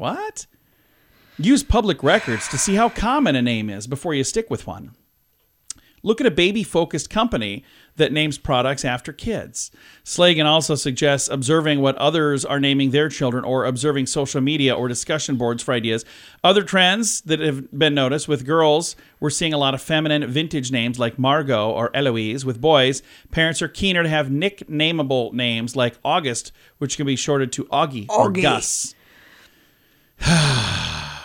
What? 0.01 0.47
Use 1.37 1.63
public 1.63 2.03
records 2.03 2.49
to 2.49 2.57
see 2.57 2.75
how 2.75 2.89
common 2.89 3.37
a 3.37 3.43
name 3.43 3.69
is 3.69 3.87
before 3.87 4.15
you 4.15 4.25
stick 4.25 4.49
with 4.49 4.67
one. 4.67 4.93
Look 6.03 6.23
at 6.23 6.27
a 6.27 6.31
baby 6.31 6.63
focused 6.63 7.11
company 7.11 7.65
that 7.97 8.11
names 8.11 8.39
products 8.39 8.83
after 8.83 9.13
kids. 9.13 9.71
Slagen 10.03 10.47
also 10.47 10.75
suggests 10.75 11.29
observing 11.29 11.83
what 11.83 11.97
others 11.97 12.47
are 12.47 12.59
naming 12.59 12.93
their 12.93 13.11
children 13.11 13.45
or 13.45 13.67
observing 13.67 14.07
social 14.07 14.41
media 14.41 14.75
or 14.75 14.89
discussion 14.89 15.37
boards 15.37 15.63
for 15.63 15.75
ideas. 15.75 16.07
Other 16.43 16.63
trends 16.63 17.21
that 17.21 17.41
have 17.41 17.71
been 17.79 17.95
noticed 17.95 18.27
with 18.27 18.47
girls, 18.47 18.97
we're 19.21 19.29
seeing 19.29 19.53
a 19.53 19.59
lot 19.59 19.75
of 19.75 19.83
feminine 19.83 20.27
vintage 20.31 20.73
names 20.73 20.99
like 20.99 21.19
Margot 21.19 21.71
or 21.71 21.95
Eloise. 21.95 22.47
With 22.47 22.59
boys, 22.59 23.03
parents 23.31 23.61
are 23.61 23.69
keener 23.69 24.03
to 24.03 24.09
have 24.09 24.29
nicknameable 24.29 25.35
names 25.35 25.77
like 25.77 25.99
August, 26.03 26.53
which 26.79 26.97
can 26.97 27.05
be 27.05 27.17
shortened 27.17 27.53
to 27.53 27.67
Augie, 27.67 28.09
or 28.09 28.31
Gus. 28.31 28.95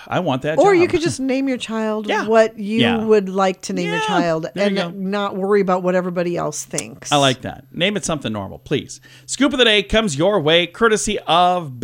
I 0.07 0.19
want 0.19 0.43
that 0.43 0.59
Or 0.59 0.73
you 0.75 0.87
could 0.87 1.01
just 1.01 1.19
name 1.19 1.47
your 1.47 1.57
child 1.57 2.07
Yeah. 2.09 2.27
what 2.27 2.59
you 2.59 2.79
Yeah. 2.79 3.03
would 3.03 3.27
like 3.27 3.61
to 3.63 3.73
name 3.73 3.89
your 3.89 3.99
child 4.01 4.45
There 4.53 4.67
and 4.67 4.75
go. 4.75 4.89
not 4.91 5.35
worry 5.35 5.61
about 5.61 5.81
what 5.81 5.95
everybody 5.95 6.37
else 6.37 6.63
thinks. 6.63 7.11
I 7.11 7.15
like 7.15 7.41
that. 7.41 7.65
Name 7.73 7.97
it 7.97 8.05
something 8.05 8.31
normal, 8.31 8.59
please. 8.59 9.01
Scoop 9.25 9.51
of 9.51 9.57
the 9.59 9.65
day 9.65 9.81
comes 9.81 10.15
your 10.15 10.39
way 10.39 10.67
courtesy 10.67 11.17
of 11.25 11.79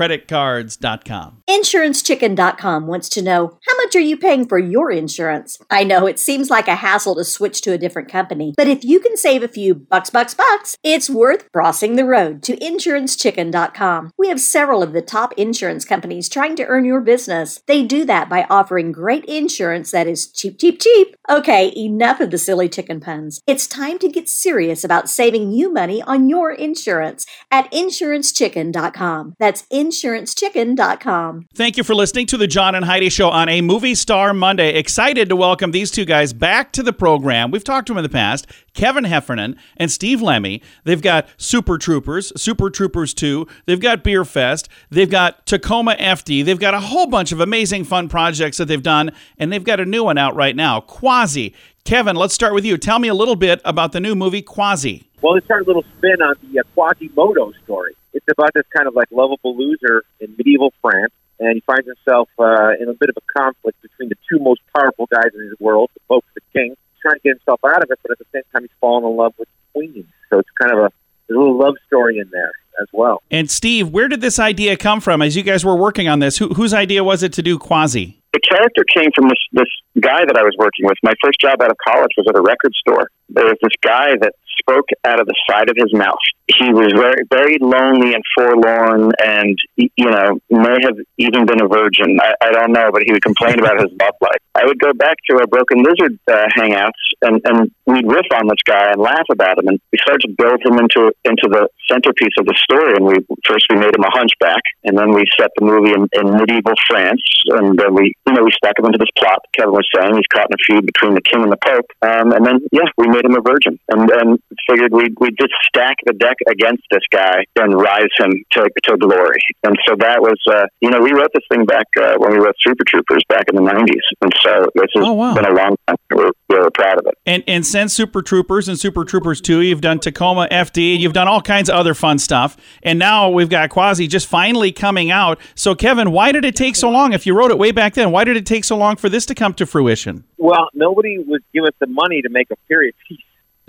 bettercreditcards.com. 0.00 1.42
InsuranceChicken.com 1.48 2.86
wants 2.86 3.08
to 3.10 3.22
know 3.22 3.58
how 3.66 3.76
much 3.76 3.94
are 3.94 4.00
you 4.00 4.16
paying 4.16 4.46
for 4.46 4.58
your 4.58 4.90
insurance? 4.90 5.58
I 5.70 5.84
know 5.84 6.06
it 6.06 6.18
seems 6.18 6.48
like 6.48 6.68
a 6.68 6.76
hassle 6.76 7.16
to 7.16 7.24
switch 7.24 7.60
to 7.62 7.72
a 7.72 7.78
different 7.78 8.08
company, 8.10 8.54
but 8.56 8.68
if 8.68 8.84
you 8.84 9.00
can 9.00 9.16
save 9.16 9.42
a 9.42 9.48
few 9.48 9.74
bucks, 9.74 10.10
bucks, 10.10 10.34
bucks, 10.34 10.78
it's 10.82 11.10
worth 11.10 11.50
crossing 11.52 11.96
the 11.96 12.04
road 12.04 12.42
to 12.44 12.56
InsuranceChicken.com. 12.56 14.12
We 14.16 14.28
have 14.28 14.40
several 14.40 14.82
of 14.82 14.92
the 14.92 15.02
top 15.02 15.32
insurance 15.34 15.84
companies 15.84 16.28
trying 16.28 16.56
to 16.56 16.66
earn 16.66 16.84
your 16.84 17.00
business. 17.00 17.60
They 17.66 17.82
do 17.82 18.04
that 18.06 18.28
by 18.28 18.46
offering 18.48 18.92
great 18.92 19.24
insurance 19.26 19.90
that 19.90 20.06
is 20.06 20.30
cheap, 20.30 20.58
cheap, 20.58 20.80
cheap. 20.80 21.16
Okay, 21.28 21.72
enough 21.76 22.20
of 22.20 22.30
the 22.30 22.38
silly 22.38 22.68
chicken 22.68 23.00
puns. 23.00 23.42
It's 23.46 23.66
time 23.66 23.98
to 23.98 24.08
get 24.08 24.28
serious 24.28 24.84
about 24.84 25.10
saving 25.10 25.52
you 25.52 25.72
money 25.72 26.00
on 26.02 26.28
your 26.28 26.52
insurance 26.52 27.26
at 27.50 27.70
InsuranceChicken.com. 27.72 29.34
That's 29.38 29.64
InsuranceChicken.com. 29.90 31.48
Thank 31.54 31.76
you 31.76 31.82
for 31.82 31.94
listening 31.94 32.26
to 32.26 32.36
the 32.36 32.46
John 32.46 32.74
and 32.74 32.84
Heidi 32.84 33.08
Show 33.08 33.28
on 33.28 33.48
a 33.48 33.60
Movie 33.60 33.96
Star 33.96 34.32
Monday. 34.32 34.74
Excited 34.74 35.28
to 35.28 35.36
welcome 35.36 35.72
these 35.72 35.90
two 35.90 36.04
guys 36.04 36.32
back 36.32 36.72
to 36.72 36.82
the 36.82 36.92
program. 36.92 37.50
We've 37.50 37.64
talked 37.64 37.88
to 37.88 37.92
them 37.92 37.98
in 37.98 38.04
the 38.04 38.08
past, 38.08 38.46
Kevin 38.72 39.04
Heffernan 39.04 39.56
and 39.76 39.90
Steve 39.90 40.22
Lemme. 40.22 40.60
They've 40.84 41.02
got 41.02 41.28
Super 41.36 41.76
Troopers, 41.76 42.32
Super 42.40 42.70
Troopers 42.70 43.12
2. 43.14 43.46
They've 43.66 43.80
got 43.80 44.04
Beer 44.04 44.24
Fest. 44.24 44.68
They've 44.90 45.10
got 45.10 45.44
Tacoma 45.44 45.96
FD. 45.96 46.44
They've 46.44 46.58
got 46.58 46.74
a 46.74 46.80
whole 46.80 47.08
bunch 47.08 47.32
of 47.32 47.40
amazing 47.40 47.84
fun 47.84 48.08
projects 48.08 48.58
that 48.58 48.66
they've 48.66 48.82
done, 48.82 49.10
and 49.38 49.52
they've 49.52 49.64
got 49.64 49.80
a 49.80 49.84
new 49.84 50.04
one 50.04 50.18
out 50.18 50.36
right 50.36 50.54
now, 50.54 50.80
Quasi. 50.80 51.54
Kevin, 51.84 52.14
let's 52.14 52.34
start 52.34 52.54
with 52.54 52.64
you. 52.64 52.76
Tell 52.76 52.98
me 52.98 53.08
a 53.08 53.14
little 53.14 53.36
bit 53.36 53.60
about 53.64 53.92
the 53.92 54.00
new 54.00 54.14
movie 54.14 54.42
Quasi. 54.42 55.09
Well, 55.22 55.34
it's 55.34 55.50
our 55.50 55.62
little 55.62 55.84
spin 55.98 56.22
on 56.22 56.34
the 56.42 56.60
uh, 56.60 56.62
Quasimodo 56.74 57.52
story. 57.64 57.94
It's 58.12 58.26
about 58.30 58.50
this 58.54 58.64
kind 58.74 58.88
of 58.88 58.94
like 58.94 59.08
lovable 59.10 59.56
loser 59.56 60.02
in 60.18 60.34
medieval 60.36 60.72
France, 60.80 61.12
and 61.38 61.54
he 61.54 61.60
finds 61.60 61.86
himself 61.86 62.28
uh, 62.38 62.72
in 62.80 62.88
a 62.88 62.94
bit 62.94 63.10
of 63.10 63.16
a 63.16 63.38
conflict 63.38 63.80
between 63.82 64.08
the 64.08 64.16
two 64.28 64.42
most 64.42 64.60
powerful 64.74 65.06
guys 65.12 65.30
in 65.34 65.42
his 65.42 65.58
world, 65.60 65.90
the 65.94 66.00
Pope 66.08 66.24
and 66.34 66.42
the 66.42 66.58
King. 66.58 66.70
He's 66.70 67.02
trying 67.02 67.16
to 67.16 67.20
get 67.20 67.30
himself 67.36 67.60
out 67.64 67.82
of 67.82 67.90
it, 67.90 67.98
but 68.02 68.12
at 68.12 68.18
the 68.18 68.24
same 68.32 68.42
time, 68.52 68.62
he's 68.62 68.76
falling 68.80 69.08
in 69.10 69.16
love 69.16 69.34
with 69.38 69.48
the 69.48 69.78
Queen. 69.78 70.08
So 70.30 70.38
it's 70.38 70.48
kind 70.60 70.72
of 70.72 70.78
a, 70.78 70.86
a 70.86 71.30
little 71.30 71.58
love 71.58 71.74
story 71.86 72.18
in 72.18 72.30
there 72.30 72.52
as 72.80 72.88
well. 72.92 73.22
And 73.30 73.50
Steve, 73.50 73.90
where 73.90 74.08
did 74.08 74.22
this 74.22 74.38
idea 74.38 74.76
come 74.76 75.00
from 75.00 75.20
as 75.20 75.36
you 75.36 75.42
guys 75.42 75.64
were 75.64 75.76
working 75.76 76.08
on 76.08 76.20
this? 76.20 76.38
Who, 76.38 76.48
whose 76.48 76.72
idea 76.72 77.04
was 77.04 77.22
it 77.22 77.32
to 77.34 77.42
do 77.42 77.58
Quasi? 77.58 78.20
the 78.32 78.40
character 78.40 78.84
came 78.86 79.10
from 79.14 79.28
this 79.28 79.42
this 79.52 79.72
guy 79.98 80.22
that 80.24 80.36
I 80.36 80.42
was 80.42 80.54
working 80.58 80.86
with. 80.86 80.96
My 81.02 81.14
first 81.22 81.40
job 81.40 81.60
out 81.60 81.70
of 81.70 81.76
college 81.82 82.14
was 82.16 82.26
at 82.28 82.38
a 82.38 82.42
record 82.42 82.72
store. 82.78 83.10
There 83.28 83.44
was 83.44 83.58
this 83.62 83.74
guy 83.82 84.14
that 84.20 84.32
spoke 84.60 84.86
out 85.04 85.20
of 85.20 85.26
the 85.26 85.34
side 85.48 85.68
of 85.68 85.76
his 85.76 85.92
mouth. 85.92 86.24
He 86.58 86.72
was 86.72 86.92
very 86.92 87.22
very 87.30 87.58
lonely 87.60 88.14
and 88.14 88.24
forlorn, 88.34 89.12
and 89.22 89.58
you 89.76 90.10
know 90.10 90.40
may 90.50 90.76
have 90.82 90.96
even 91.18 91.46
been 91.46 91.62
a 91.62 91.68
virgin. 91.68 92.18
I, 92.20 92.34
I 92.40 92.50
don't 92.52 92.72
know, 92.72 92.90
but 92.92 93.02
he 93.04 93.12
would 93.12 93.22
complain 93.22 93.58
about 93.58 93.80
his 93.80 93.90
love 94.00 94.14
life. 94.20 94.42
I 94.54 94.64
would 94.66 94.80
go 94.80 94.92
back 94.92 95.16
to 95.30 95.38
our 95.38 95.46
Broken 95.46 95.82
Lizard 95.82 96.18
uh, 96.26 96.48
hangouts, 96.58 96.98
and 97.22 97.40
and 97.44 97.70
we'd 97.86 98.06
riff 98.06 98.26
on 98.34 98.48
this 98.48 98.62
guy 98.66 98.90
and 98.90 99.00
laugh 99.00 99.28
about 99.30 99.58
him, 99.58 99.68
and 99.68 99.80
we 99.92 99.98
started 100.02 100.26
to 100.26 100.34
build 100.34 100.58
him 100.64 100.78
into 100.78 101.12
into 101.24 101.46
the 101.46 101.68
centerpiece 101.86 102.34
of 102.38 102.46
the 102.46 102.56
story. 102.58 102.94
And 102.98 103.06
we 103.06 103.14
first 103.46 103.66
we 103.70 103.76
made 103.76 103.94
him 103.94 104.02
a 104.02 104.10
hunchback, 104.10 104.62
and 104.84 104.98
then 104.98 105.12
we 105.12 105.22
set 105.38 105.50
the 105.56 105.64
movie 105.64 105.94
in, 105.94 106.08
in 106.18 106.34
medieval 106.34 106.74
France, 106.88 107.22
and 107.54 107.78
then 107.78 107.94
we 107.94 108.12
you 108.26 108.32
know 108.34 108.42
we 108.42 108.50
stuck 108.58 108.78
him 108.78 108.86
into 108.86 108.98
this 108.98 109.12
plot. 109.16 109.38
Kevin 109.54 109.72
was 109.72 109.86
saying 109.94 110.14
he's 110.14 110.30
caught 110.34 110.50
in 110.50 110.58
a 110.58 110.62
feud 110.66 110.86
between 110.86 111.14
the 111.14 111.22
king 111.22 111.42
and 111.46 111.52
the 111.52 111.62
pope, 111.62 111.86
um, 112.02 112.32
and 112.32 112.44
then 112.44 112.58
yeah, 112.72 112.90
we 112.98 113.06
made 113.06 113.24
him 113.24 113.38
a 113.38 113.42
virgin, 113.42 113.78
and 113.88 114.10
and 114.10 114.42
figured 114.68 114.90
we 114.90 115.14
we 115.22 115.30
just 115.38 115.54
stack 115.68 115.96
the 116.06 116.12
deck 116.12 116.39
against 116.48 116.82
this 116.90 117.02
guy 117.12 117.44
and 117.56 117.74
rise 117.74 118.08
him 118.18 118.32
to 118.52 118.68
to 118.84 118.96
glory. 118.96 119.38
And 119.64 119.76
so 119.88 119.94
that 119.98 120.20
was 120.20 120.38
uh, 120.50 120.66
you 120.80 120.90
know 120.90 121.00
we 121.00 121.12
wrote 121.12 121.30
this 121.34 121.44
thing 121.52 121.64
back 121.64 121.86
uh, 121.98 122.14
when 122.18 122.32
we 122.32 122.38
wrote 122.38 122.54
Super 122.60 122.84
Troopers 122.86 123.22
back 123.28 123.44
in 123.48 123.56
the 123.56 123.62
'90s, 123.62 124.06
and 124.22 124.32
so 124.42 124.66
this 124.74 124.88
has 124.94 125.04
Oh, 125.04 125.12
wow. 125.12 125.34
been 125.34 125.44
a 125.46 125.52
long 125.54 125.76
time. 125.86 125.96
We're 126.14 126.30
we're 126.48 126.70
proud 126.70 126.98
of 126.98 127.06
it. 127.06 127.14
And 127.26 127.42
and 127.46 127.64
since 127.66 127.92
Super 127.94 128.22
Troopers 128.22 128.68
and 128.68 128.78
Super 128.78 129.04
Troopers 129.04 129.40
2, 129.40 129.60
you've 129.60 129.80
done 129.80 129.98
Tacoma 130.00 130.48
FD, 130.50 130.98
you've 130.98 131.12
done 131.12 131.28
all 131.28 131.40
kinds 131.42 131.68
of 131.68 131.76
other 131.76 131.94
fun 131.94 132.18
stuff. 132.18 132.56
And 132.82 132.98
now 132.98 133.28
we've 133.30 133.48
got 133.48 133.70
Quasi 133.70 134.06
just 134.06 134.26
finally 134.26 134.72
coming 134.72 135.10
out. 135.10 135.38
So 135.54 135.74
Kevin, 135.74 136.10
why 136.10 136.32
did 136.32 136.44
it 136.44 136.56
take 136.56 136.76
so 136.76 136.90
long? 136.90 137.12
If 137.12 137.26
you 137.26 137.34
wrote 137.36 137.50
it 137.50 137.58
way 137.58 137.70
back 137.70 137.94
then, 137.94 138.10
why 138.10 138.24
did 138.24 138.36
it 138.36 138.46
take 138.46 138.64
so 138.64 138.76
long 138.76 138.96
for 138.96 139.08
this 139.08 139.26
to 139.26 139.34
come 139.34 139.54
to 139.54 139.66
fruition? 139.66 140.24
Well, 140.38 140.68
nobody 140.74 141.18
would 141.18 141.42
give 141.54 141.64
us 141.64 141.74
the 141.80 141.86
money 141.86 142.22
to 142.22 142.28
make 142.28 142.50
a 142.50 142.56
period 142.68 142.94
piece. 143.08 143.18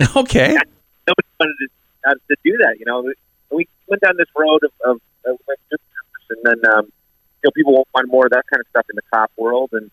Okay. 0.16 0.48
Nobody 0.48 1.28
wanted 1.40 1.54
to, 1.60 1.68
uh, 2.06 2.14
to 2.14 2.36
do 2.44 2.58
that. 2.58 2.76
You 2.78 2.86
know, 2.86 3.12
we 3.50 3.68
went 3.86 4.02
down 4.02 4.16
this 4.16 4.28
road 4.36 4.60
of, 4.64 4.72
of, 4.84 5.00
of 5.26 5.38
and 6.32 6.40
then 6.44 6.72
um, 6.72 6.86
you 6.86 7.44
know 7.44 7.50
people 7.54 7.86
want 7.94 8.08
more 8.08 8.26
of 8.26 8.32
that 8.32 8.44
kind 8.50 8.60
of 8.60 8.66
stuff 8.68 8.86
in 8.90 8.96
the 8.96 9.02
cop 9.12 9.30
world, 9.36 9.70
and 9.72 9.90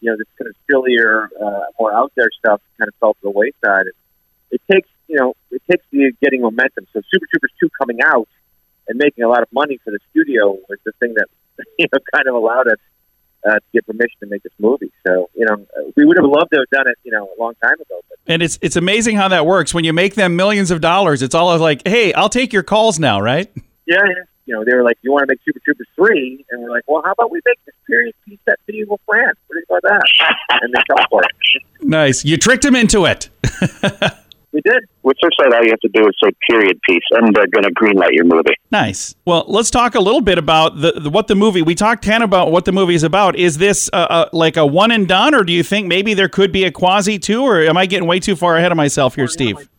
you 0.00 0.10
know 0.10 0.16
this 0.16 0.28
kind 0.38 0.48
of 0.48 0.54
sillier, 0.70 1.28
uh, 1.40 1.64
more 1.80 1.92
out 1.92 2.12
there 2.16 2.28
stuff 2.38 2.60
kind 2.78 2.88
of 2.88 2.94
fell 3.00 3.14
to 3.14 3.20
the 3.22 3.30
wayside. 3.30 3.86
It, 3.86 3.96
it 4.50 4.60
takes 4.70 4.88
you 5.08 5.16
know 5.16 5.34
it 5.50 5.62
takes 5.70 5.84
the 5.90 6.12
getting 6.22 6.42
momentum. 6.42 6.86
So 6.92 7.00
Super 7.10 7.26
Troopers 7.30 7.52
two 7.58 7.70
coming 7.78 7.98
out 8.04 8.28
and 8.86 8.98
making 8.98 9.24
a 9.24 9.28
lot 9.28 9.42
of 9.42 9.48
money 9.52 9.78
for 9.84 9.90
the 9.90 9.98
studio 10.10 10.56
was 10.68 10.78
the 10.84 10.92
thing 11.00 11.14
that 11.14 11.28
you 11.78 11.86
know 11.92 11.98
kind 12.12 12.28
of 12.28 12.34
allowed 12.34 12.68
us 12.68 12.78
uh, 13.46 13.54
to 13.54 13.60
get 13.72 13.86
permission 13.86 14.16
to 14.20 14.26
make 14.26 14.42
this 14.42 14.52
movie. 14.58 14.92
So 15.06 15.28
you 15.34 15.44
know 15.46 15.66
we 15.96 16.04
would 16.04 16.16
have 16.16 16.26
loved 16.26 16.50
to 16.52 16.58
have 16.58 16.70
done 16.70 16.88
it 16.88 16.96
you 17.04 17.12
know 17.12 17.28
a 17.36 17.40
long 17.40 17.54
time 17.62 17.74
ago, 17.74 18.00
but 18.08 18.18
And 18.26 18.42
it's 18.42 18.58
it's 18.62 18.76
amazing 18.76 19.16
how 19.16 19.28
that 19.28 19.46
works. 19.46 19.74
When 19.74 19.84
you 19.84 19.92
make 19.92 20.14
them 20.14 20.36
millions 20.36 20.70
of 20.70 20.80
dollars, 20.80 21.22
it's 21.22 21.34
all 21.34 21.56
like, 21.58 21.86
hey, 21.86 22.12
I'll 22.14 22.28
take 22.28 22.52
your 22.52 22.62
calls 22.62 22.98
now, 22.98 23.20
right? 23.20 23.50
yeah, 23.86 23.96
yeah. 24.04 24.24
You 24.46 24.54
know, 24.54 24.64
they 24.64 24.74
were 24.74 24.82
like, 24.82 24.96
"You 25.02 25.12
want 25.12 25.28
to 25.28 25.32
make 25.32 25.40
Super 25.44 25.60
Troopers 25.62 25.86
3? 25.94 26.46
And 26.50 26.62
we're 26.62 26.70
like, 26.70 26.84
"Well, 26.86 27.02
how 27.04 27.12
about 27.12 27.30
we 27.30 27.38
make 27.44 27.58
this 27.66 27.74
period 27.86 28.14
piece 28.26 28.38
set 28.48 28.58
medieval 28.66 28.98
France? 29.04 29.36
What 29.46 29.56
do 29.56 29.60
you 29.60 29.66
think 29.68 29.82
about 29.84 30.00
that?" 30.48 30.62
And 30.62 30.72
they 30.72 30.80
fell 30.88 31.04
for 31.10 31.22
it. 31.22 31.62
Nice. 31.82 32.24
You 32.24 32.38
tricked 32.38 32.64
him 32.64 32.74
into 32.74 33.04
it. 33.04 33.28
We 34.52 34.60
did. 34.62 34.84
With 35.02 35.16
Surfside, 35.22 35.52
all 35.54 35.62
you 35.62 35.70
have 35.70 35.80
to 35.80 35.90
do 35.92 36.06
is 36.06 36.14
say 36.22 36.30
period 36.48 36.78
piece, 36.88 37.02
and 37.12 37.34
they're 37.34 37.46
going 37.48 37.64
to 37.64 37.72
greenlight 37.72 38.12
your 38.12 38.24
movie. 38.24 38.54
Nice. 38.70 39.14
Well, 39.24 39.44
let's 39.46 39.70
talk 39.70 39.94
a 39.94 40.00
little 40.00 40.20
bit 40.20 40.38
about 40.38 40.80
the, 40.80 40.92
the 40.92 41.10
what 41.10 41.26
the 41.26 41.34
movie. 41.34 41.62
We 41.62 41.74
talked 41.74 42.06
of 42.08 42.22
about 42.22 42.50
what 42.50 42.64
the 42.64 42.72
movie 42.72 42.94
is 42.94 43.02
about. 43.02 43.36
Is 43.36 43.58
this 43.58 43.90
uh, 43.92 43.96
uh, 43.96 44.28
like 44.32 44.56
a 44.56 44.64
one 44.64 44.90
and 44.90 45.06
done, 45.06 45.34
or 45.34 45.44
do 45.44 45.52
you 45.52 45.62
think 45.62 45.86
maybe 45.86 46.14
there 46.14 46.28
could 46.28 46.52
be 46.52 46.64
a 46.64 46.70
quasi 46.70 47.18
two, 47.18 47.42
or 47.42 47.60
am 47.60 47.76
I 47.76 47.86
getting 47.86 48.08
way 48.08 48.20
too 48.20 48.36
far 48.36 48.56
ahead 48.56 48.72
of 48.72 48.76
myself 48.76 49.14
here, 49.14 49.28
Steve? 49.28 49.56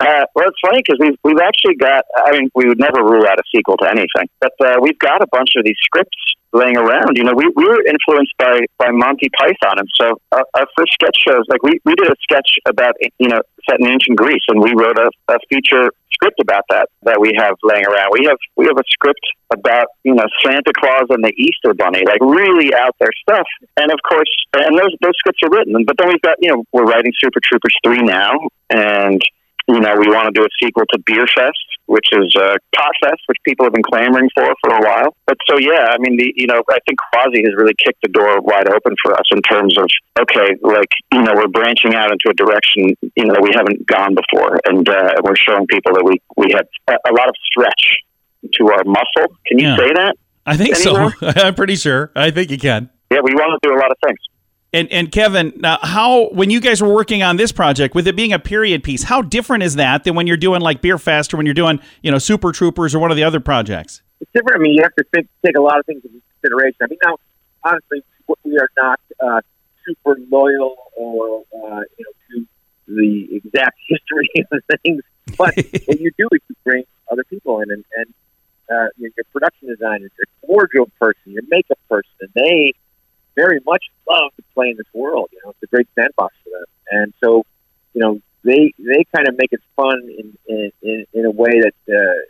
Uh, 0.00 0.24
well, 0.32 0.46
it's 0.46 0.56
funny 0.64 0.78
because 0.78 0.96
we've 1.00 1.18
we've 1.24 1.42
actually 1.42 1.74
got. 1.74 2.04
I 2.24 2.30
mean, 2.30 2.48
we 2.54 2.68
would 2.68 2.78
never 2.78 3.02
rule 3.02 3.26
out 3.26 3.36
a 3.36 3.42
sequel 3.54 3.76
to 3.78 3.90
anything, 3.90 4.30
but 4.40 4.52
uh, 4.64 4.76
we've 4.80 4.98
got 4.98 5.20
a 5.22 5.26
bunch 5.32 5.48
of 5.56 5.64
these 5.64 5.76
scripts 5.82 6.16
laying 6.52 6.76
around. 6.76 7.16
You 7.16 7.24
know, 7.24 7.34
we, 7.34 7.50
we 7.54 7.64
were 7.64 7.82
influenced 7.84 8.32
by 8.38 8.60
by 8.78 8.90
Monty 8.90 9.28
Python, 9.38 9.78
and 9.78 9.88
so 9.94 10.20
our, 10.32 10.44
our 10.54 10.66
first 10.76 10.92
sketch 10.94 11.16
shows, 11.26 11.44
like 11.48 11.62
we 11.62 11.80
we 11.84 11.94
did 11.94 12.08
a 12.08 12.16
sketch 12.22 12.50
about 12.66 12.94
you 13.18 13.28
know 13.28 13.40
set 13.68 13.80
in 13.80 13.88
ancient 13.88 14.16
Greece, 14.16 14.42
and 14.48 14.60
we 14.60 14.72
wrote 14.74 14.98
a, 14.98 15.10
a 15.28 15.38
feature 15.48 15.90
script 16.12 16.40
about 16.40 16.64
that 16.68 16.88
that 17.02 17.20
we 17.20 17.32
have 17.38 17.54
laying 17.62 17.86
around. 17.86 18.10
We 18.12 18.26
have 18.26 18.38
we 18.56 18.66
have 18.66 18.76
a 18.76 18.86
script 18.88 19.24
about 19.52 19.86
you 20.04 20.14
know 20.14 20.26
Santa 20.44 20.72
Claus 20.76 21.06
and 21.10 21.22
the 21.22 21.32
Easter 21.36 21.74
Bunny, 21.74 22.02
like 22.06 22.20
really 22.20 22.74
out 22.74 22.96
there 23.00 23.12
stuff. 23.22 23.46
And 23.76 23.92
of 23.92 23.98
course, 24.08 24.30
and 24.54 24.78
those 24.78 24.94
those 25.02 25.16
scripts 25.18 25.40
are 25.44 25.50
written. 25.50 25.84
But 25.84 25.96
then 25.98 26.08
we've 26.08 26.22
got 26.22 26.36
you 26.40 26.50
know 26.50 26.64
we're 26.72 26.84
writing 26.84 27.12
Super 27.20 27.40
Troopers 27.44 27.74
three 27.84 28.02
now, 28.02 28.32
and 28.70 29.20
you 29.68 29.80
know, 29.80 29.94
we 30.00 30.08
want 30.08 30.24
to 30.24 30.32
do 30.32 30.44
a 30.44 30.48
sequel 30.60 30.84
to 30.92 30.98
Beer 31.04 31.26
Fest, 31.36 31.68
which 31.88 32.08
is 32.12 32.30
uh, 32.36 32.54
Pot 32.76 32.92
Fest, 33.02 33.20
which 33.26 33.38
people 33.44 33.64
have 33.66 33.72
been 33.72 33.82
clamoring 33.82 34.28
for 34.36 34.44
for 34.62 34.70
a 34.76 34.80
while. 34.80 35.16
But 35.26 35.36
so, 35.48 35.58
yeah, 35.58 35.88
I 35.90 35.98
mean, 35.98 36.16
the 36.16 36.32
you 36.36 36.46
know, 36.46 36.62
I 36.70 36.78
think 36.86 36.98
Quasi 37.12 37.42
has 37.44 37.54
really 37.56 37.74
kicked 37.84 38.00
the 38.02 38.08
door 38.08 38.40
wide 38.40 38.68
open 38.68 38.94
for 39.02 39.14
us 39.14 39.26
in 39.32 39.42
terms 39.42 39.76
of 39.78 39.86
okay, 40.20 40.54
like 40.62 40.92
you 41.12 41.22
know, 41.22 41.32
we're 41.34 41.48
branching 41.48 41.94
out 41.94 42.12
into 42.12 42.28
a 42.30 42.34
direction 42.34 42.94
you 43.16 43.24
know 43.24 43.34
that 43.34 43.42
we 43.42 43.50
haven't 43.54 43.86
gone 43.86 44.14
before, 44.14 44.60
and 44.66 44.88
uh, 44.88 45.12
we're 45.24 45.36
showing 45.36 45.66
people 45.66 45.92
that 45.94 46.04
we 46.04 46.20
we 46.36 46.52
have 46.54 46.66
a, 46.88 47.10
a 47.10 47.12
lot 47.12 47.28
of 47.28 47.34
stretch 47.50 47.98
to 48.54 48.68
our 48.70 48.84
muscle. 48.84 49.34
Can 49.46 49.58
you 49.58 49.68
Yeah. 49.68 49.76
say 49.76 49.92
that? 49.94 50.14
I 50.46 50.56
think 50.56 50.74
Anymore? 50.78 51.12
so. 51.20 51.26
I'm 51.36 51.54
pretty 51.54 51.76
sure. 51.76 52.10
I 52.16 52.30
think 52.30 52.50
you 52.50 52.58
can. 52.58 52.88
Yeah, 53.10 53.20
we 53.22 53.34
want 53.34 53.60
to 53.60 53.68
do 53.68 53.74
a 53.74 53.78
lot 53.78 53.90
of 53.90 53.96
things. 54.04 54.18
And 54.72 54.90
and 54.92 55.10
Kevin, 55.10 55.54
now 55.56 55.78
how 55.80 56.28
when 56.28 56.50
you 56.50 56.60
guys 56.60 56.82
were 56.82 56.92
working 56.92 57.22
on 57.22 57.36
this 57.36 57.52
project, 57.52 57.94
with 57.94 58.06
it 58.06 58.16
being 58.16 58.34
a 58.34 58.38
period 58.38 58.82
piece, 58.82 59.04
how 59.04 59.22
different 59.22 59.62
is 59.62 59.76
that 59.76 60.04
than 60.04 60.14
when 60.14 60.26
you're 60.26 60.36
doing 60.36 60.60
like 60.60 60.82
Beer 60.82 60.98
Fest 60.98 61.32
or 61.32 61.38
when 61.38 61.46
you're 61.46 61.54
doing 61.54 61.80
you 62.02 62.10
know 62.10 62.18
Super 62.18 62.52
Troopers 62.52 62.94
or 62.94 62.98
one 62.98 63.10
of 63.10 63.16
the 63.16 63.24
other 63.24 63.40
projects? 63.40 64.02
It's 64.20 64.30
different. 64.32 64.56
I 64.56 64.62
mean, 64.62 64.74
you 64.74 64.82
have 64.82 64.94
to 64.96 65.04
think, 65.14 65.28
take 65.44 65.56
a 65.56 65.60
lot 65.60 65.78
of 65.78 65.86
things 65.86 66.04
into 66.04 66.20
consideration. 66.40 66.76
I 66.82 66.86
mean, 66.88 66.98
now, 67.04 67.16
honestly, 67.64 68.02
we 68.44 68.58
are 68.58 68.68
not 68.76 69.00
uh, 69.20 69.40
super 69.86 70.18
loyal 70.30 70.76
or 70.96 71.44
uh, 71.54 71.80
you 71.96 72.04
know 72.04 72.12
to 72.30 72.46
the 72.88 73.36
exact 73.36 73.78
history 73.86 74.28
of 74.52 74.62
the 74.68 74.76
things, 74.84 75.02
but 75.38 75.54
what 75.86 76.00
you 76.00 76.10
do 76.18 76.28
is 76.32 76.40
you 76.48 76.56
bring 76.62 76.84
other 77.10 77.24
people 77.24 77.60
in, 77.60 77.70
and, 77.70 77.84
and 77.96 78.14
uh, 78.70 78.88
your, 78.98 79.10
your 79.16 79.24
production 79.32 79.68
designers, 79.68 80.10
your 80.18 80.26
wardrobe 80.42 80.90
person, 81.00 81.32
your 81.32 81.42
makeup 81.48 81.78
person, 81.88 82.10
and 82.20 82.30
they 82.34 82.74
very 83.38 83.60
much 83.64 83.84
love 84.08 84.34
to 84.36 84.42
play 84.54 84.70
in 84.70 84.76
this 84.76 84.92
world. 84.92 85.28
You 85.32 85.40
know, 85.44 85.50
it's 85.50 85.62
a 85.62 85.66
great 85.66 85.88
sandbox 85.94 86.34
for 86.42 86.50
them, 86.50 86.66
and 86.90 87.14
so 87.22 87.44
you 87.94 88.00
know 88.02 88.20
they 88.42 88.72
they 88.78 89.04
kind 89.14 89.28
of 89.28 89.36
make 89.38 89.52
it 89.52 89.60
fun 89.76 89.98
in 90.18 90.36
in, 90.48 90.72
in, 90.82 91.06
in 91.12 91.24
a 91.24 91.30
way 91.30 91.60
that. 91.60 91.74
Uh, 91.88 92.20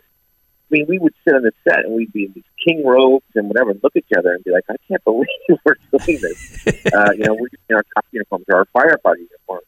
I 0.71 0.77
mean, 0.77 0.85
we 0.87 0.99
would 0.99 1.15
sit 1.25 1.33
on 1.33 1.41
the 1.41 1.51
set 1.63 1.79
and 1.79 1.95
we'd 1.95 2.13
be 2.13 2.25
in 2.25 2.33
these 2.33 2.43
king 2.63 2.85
robes 2.85 3.25
and 3.33 3.47
whatever, 3.47 3.71
and 3.71 3.79
look 3.81 3.95
at 3.95 4.03
each 4.03 4.15
other 4.15 4.33
and 4.33 4.43
be 4.43 4.51
like, 4.51 4.65
"I 4.69 4.75
can't 4.87 5.03
believe 5.03 5.25
we're 5.65 5.73
doing 5.97 6.21
this." 6.21 6.67
uh, 6.93 7.11
you 7.17 7.23
know, 7.23 7.33
we're 7.33 7.49
in 7.69 7.75
our 7.75 7.83
cop 7.95 8.05
uniforms 8.11 8.45
our 8.53 8.65
firefighter 8.65 9.17
uniforms, 9.17 9.65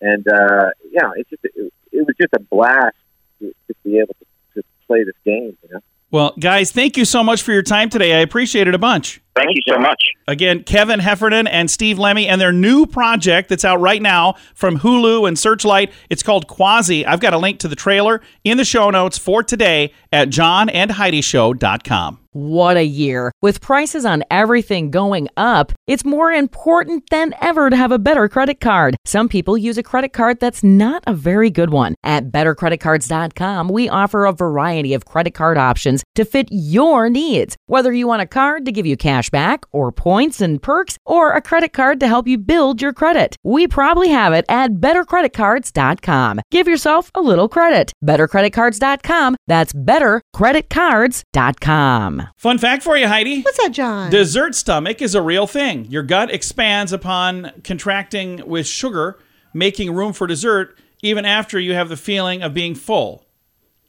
and 0.00 0.24
uh, 0.28 0.70
yeah, 0.92 1.10
it's 1.16 1.28
just 1.28 1.44
it, 1.44 1.72
it 1.90 2.06
was 2.06 2.14
just 2.20 2.32
a 2.34 2.38
blast 2.38 2.94
to, 3.40 3.52
to 3.66 3.74
be 3.82 3.98
able 3.98 4.14
to, 4.14 4.26
to 4.54 4.62
play 4.86 5.02
this 5.02 5.16
game. 5.24 5.58
You 5.64 5.70
know. 5.72 5.80
Well, 6.12 6.34
guys, 6.38 6.70
thank 6.70 6.96
you 6.96 7.04
so 7.04 7.24
much 7.24 7.42
for 7.42 7.52
your 7.52 7.62
time 7.62 7.90
today. 7.90 8.14
I 8.14 8.20
appreciate 8.20 8.68
it 8.68 8.74
a 8.74 8.78
bunch. 8.78 9.20
Thank 9.38 9.54
you 9.54 9.62
so 9.72 9.78
much. 9.78 10.02
Again, 10.26 10.64
Kevin 10.64 10.98
Heffernan 10.98 11.46
and 11.46 11.70
Steve 11.70 11.96
Lemme 11.96 12.26
and 12.26 12.40
their 12.40 12.52
new 12.52 12.86
project 12.86 13.48
that's 13.48 13.64
out 13.64 13.80
right 13.80 14.02
now 14.02 14.34
from 14.52 14.80
Hulu 14.80 15.28
and 15.28 15.38
Searchlight. 15.38 15.92
It's 16.10 16.24
called 16.24 16.48
Quasi. 16.48 17.06
I've 17.06 17.20
got 17.20 17.34
a 17.34 17.38
link 17.38 17.60
to 17.60 17.68
the 17.68 17.76
trailer 17.76 18.20
in 18.42 18.56
the 18.56 18.64
show 18.64 18.90
notes 18.90 19.16
for 19.16 19.44
today 19.44 19.92
at 20.12 20.28
johnandheidishow.com. 20.28 22.18
What 22.32 22.76
a 22.76 22.84
year. 22.84 23.32
With 23.40 23.60
prices 23.60 24.04
on 24.04 24.22
everything 24.30 24.90
going 24.90 25.28
up, 25.36 25.72
it's 25.86 26.04
more 26.04 26.30
important 26.30 27.04
than 27.10 27.34
ever 27.40 27.70
to 27.70 27.74
have 27.74 27.90
a 27.90 27.98
better 27.98 28.28
credit 28.28 28.60
card. 28.60 28.96
Some 29.04 29.28
people 29.28 29.56
use 29.56 29.78
a 29.78 29.82
credit 29.82 30.12
card 30.12 30.38
that's 30.38 30.62
not 30.62 31.02
a 31.06 31.14
very 31.14 31.50
good 31.50 31.70
one. 31.70 31.94
At 32.04 32.30
bettercreditcards.com, 32.30 33.68
we 33.70 33.88
offer 33.88 34.26
a 34.26 34.32
variety 34.32 34.94
of 34.94 35.06
credit 35.06 35.32
card 35.32 35.56
options 35.56 36.04
to 36.16 36.24
fit 36.24 36.48
your 36.50 37.08
needs. 37.08 37.56
Whether 37.66 37.92
you 37.92 38.06
want 38.06 38.22
a 38.22 38.26
card 38.26 38.66
to 38.66 38.72
give 38.72 38.86
you 38.86 38.96
cash 38.96 39.27
back 39.30 39.64
or 39.72 39.92
points 39.92 40.40
and 40.40 40.62
perks 40.62 40.98
or 41.04 41.32
a 41.32 41.40
credit 41.40 41.72
card 41.72 42.00
to 42.00 42.08
help 42.08 42.26
you 42.26 42.38
build 42.38 42.82
your 42.82 42.92
credit, 42.92 43.36
we 43.44 43.68
probably 43.68 44.08
have 44.08 44.32
it 44.32 44.44
at 44.48 44.72
bettercreditcards.com. 44.74 46.40
Give 46.50 46.68
yourself 46.68 47.10
a 47.14 47.20
little 47.20 47.48
credit. 47.48 47.92
Bettercreditcards.com. 48.04 49.36
That's 49.46 49.72
bettercreditcards.com. 49.72 51.18
johnandheidi.com. 51.38 52.28
Fun 52.36 52.58
fact 52.58 52.82
for 52.82 52.96
you, 52.96 53.08
Heidi. 53.08 53.42
What's 53.42 53.58
that, 53.58 53.72
John? 53.72 54.10
Dessert 54.10 54.54
stomach 54.54 55.02
is 55.02 55.14
a 55.14 55.22
real 55.22 55.46
thing. 55.46 55.86
Your 55.86 56.02
gut 56.02 56.30
expands 56.30 56.92
upon 56.92 57.52
contracting 57.64 58.42
with 58.46 58.66
sugar, 58.66 59.18
making 59.52 59.94
room 59.94 60.12
for 60.12 60.26
dessert, 60.26 60.78
even 61.02 61.24
after 61.24 61.58
you 61.58 61.74
have 61.74 61.88
the 61.88 61.96
feeling 61.96 62.42
of 62.42 62.54
being 62.54 62.74
full. 62.74 63.24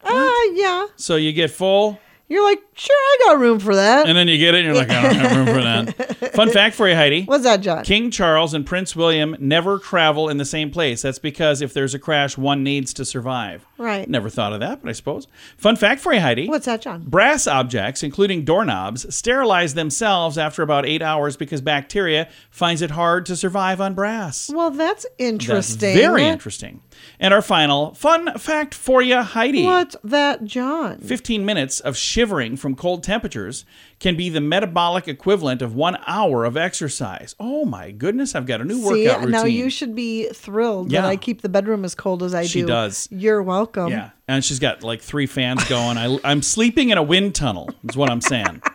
Ah, 0.04 0.48
yeah. 0.54 0.86
So 0.96 1.16
you 1.16 1.32
get 1.32 1.50
full, 1.50 1.98
You're 2.30 2.44
like, 2.44 2.62
sure, 2.74 2.94
I 2.96 3.18
got 3.26 3.38
room 3.40 3.58
for 3.58 3.74
that. 3.74 4.06
and 4.08 4.16
then 4.16 4.28
you 4.28 4.38
get 4.38 4.54
it, 4.54 4.64
and 4.64 4.66
you're 4.66 4.74
like, 4.74 4.88
I 4.88 5.02
don't 5.02 5.14
have 5.16 5.36
room 5.36 5.46
for 5.46 5.62
that. 5.62 6.32
Fun 6.34 6.48
fact 6.50 6.76
for 6.76 6.88
you, 6.88 6.94
Heidi. 6.94 7.24
What's 7.24 7.42
that, 7.42 7.60
John? 7.60 7.82
King 7.84 8.10
Charles 8.12 8.54
and 8.54 8.64
Prince 8.64 8.94
William 8.94 9.36
never 9.40 9.78
travel 9.80 10.28
in 10.28 10.36
the 10.36 10.44
same 10.44 10.70
place. 10.70 11.02
That's 11.02 11.18
because 11.18 11.60
if 11.60 11.74
there's 11.74 11.92
a 11.92 11.98
crash, 11.98 12.38
one 12.38 12.62
needs 12.62 12.94
to 12.94 13.04
survive. 13.04 13.66
Right. 13.78 14.08
Never 14.08 14.30
thought 14.30 14.52
of 14.52 14.60
that, 14.60 14.80
but 14.80 14.88
I 14.88 14.92
suppose. 14.92 15.26
Fun 15.56 15.74
fact 15.74 16.00
for 16.00 16.12
you, 16.14 16.20
Heidi. 16.20 16.48
What's 16.48 16.66
that, 16.66 16.82
John? 16.82 17.02
Brass 17.02 17.46
objects, 17.48 18.02
including 18.04 18.44
doorknobs, 18.44 19.12
sterilize 19.14 19.74
themselves 19.74 20.38
after 20.38 20.62
about 20.62 20.86
eight 20.86 21.02
hours 21.02 21.36
because 21.36 21.60
bacteria 21.60 22.28
finds 22.50 22.80
it 22.80 22.92
hard 22.92 23.26
to 23.26 23.34
survive 23.34 23.80
on 23.80 23.94
brass. 23.94 24.50
Well, 24.54 24.70
that's 24.70 25.04
interesting. 25.18 25.94
That's 25.94 26.06
very 26.06 26.24
interesting. 26.24 26.82
And 27.18 27.32
our 27.34 27.42
final 27.42 27.94
fun 27.94 28.38
fact 28.38 28.74
for 28.74 29.00
you, 29.02 29.16
Heidi. 29.22 29.64
What's 29.64 29.96
that, 30.04 30.44
John? 30.44 30.98
15 30.98 31.44
minutes 31.44 31.80
of 31.80 31.96
shivering 32.20 32.54
from 32.54 32.74
cold 32.76 33.02
temperatures 33.02 33.64
can 33.98 34.14
be 34.14 34.28
the 34.28 34.42
metabolic 34.42 35.08
equivalent 35.08 35.62
of 35.62 35.74
one 35.74 35.96
hour 36.06 36.44
of 36.44 36.54
exercise. 36.54 37.34
Oh 37.40 37.64
my 37.64 37.92
goodness, 37.92 38.34
I've 38.34 38.44
got 38.44 38.60
a 38.60 38.64
new 38.64 38.74
See, 38.78 39.06
workout 39.06 39.20
routine. 39.20 39.30
now 39.32 39.44
you 39.44 39.70
should 39.70 39.94
be 39.94 40.28
thrilled 40.28 40.92
Yeah. 40.92 41.00
that 41.00 41.08
I 41.08 41.16
keep 41.16 41.40
the 41.40 41.48
bedroom 41.48 41.82
as 41.82 41.94
cold 41.94 42.22
as 42.22 42.34
I 42.34 42.44
She 42.44 42.60
do. 42.60 42.66
does. 42.66 43.08
You're 43.10 43.42
welcome. 43.42 43.88
Yeah, 43.88 44.10
and 44.28 44.44
she's 44.44 44.58
got 44.58 44.82
like 44.82 45.00
three 45.00 45.24
fans 45.26 45.64
going. 45.66 45.96
I, 45.96 46.18
I'm 46.22 46.42
sleeping 46.42 46.90
in 46.90 46.98
a 46.98 47.02
wind 47.02 47.34
tunnel, 47.34 47.70
is 47.88 47.96
what 47.96 48.10
I'm 48.10 48.20
saying. 48.20 48.60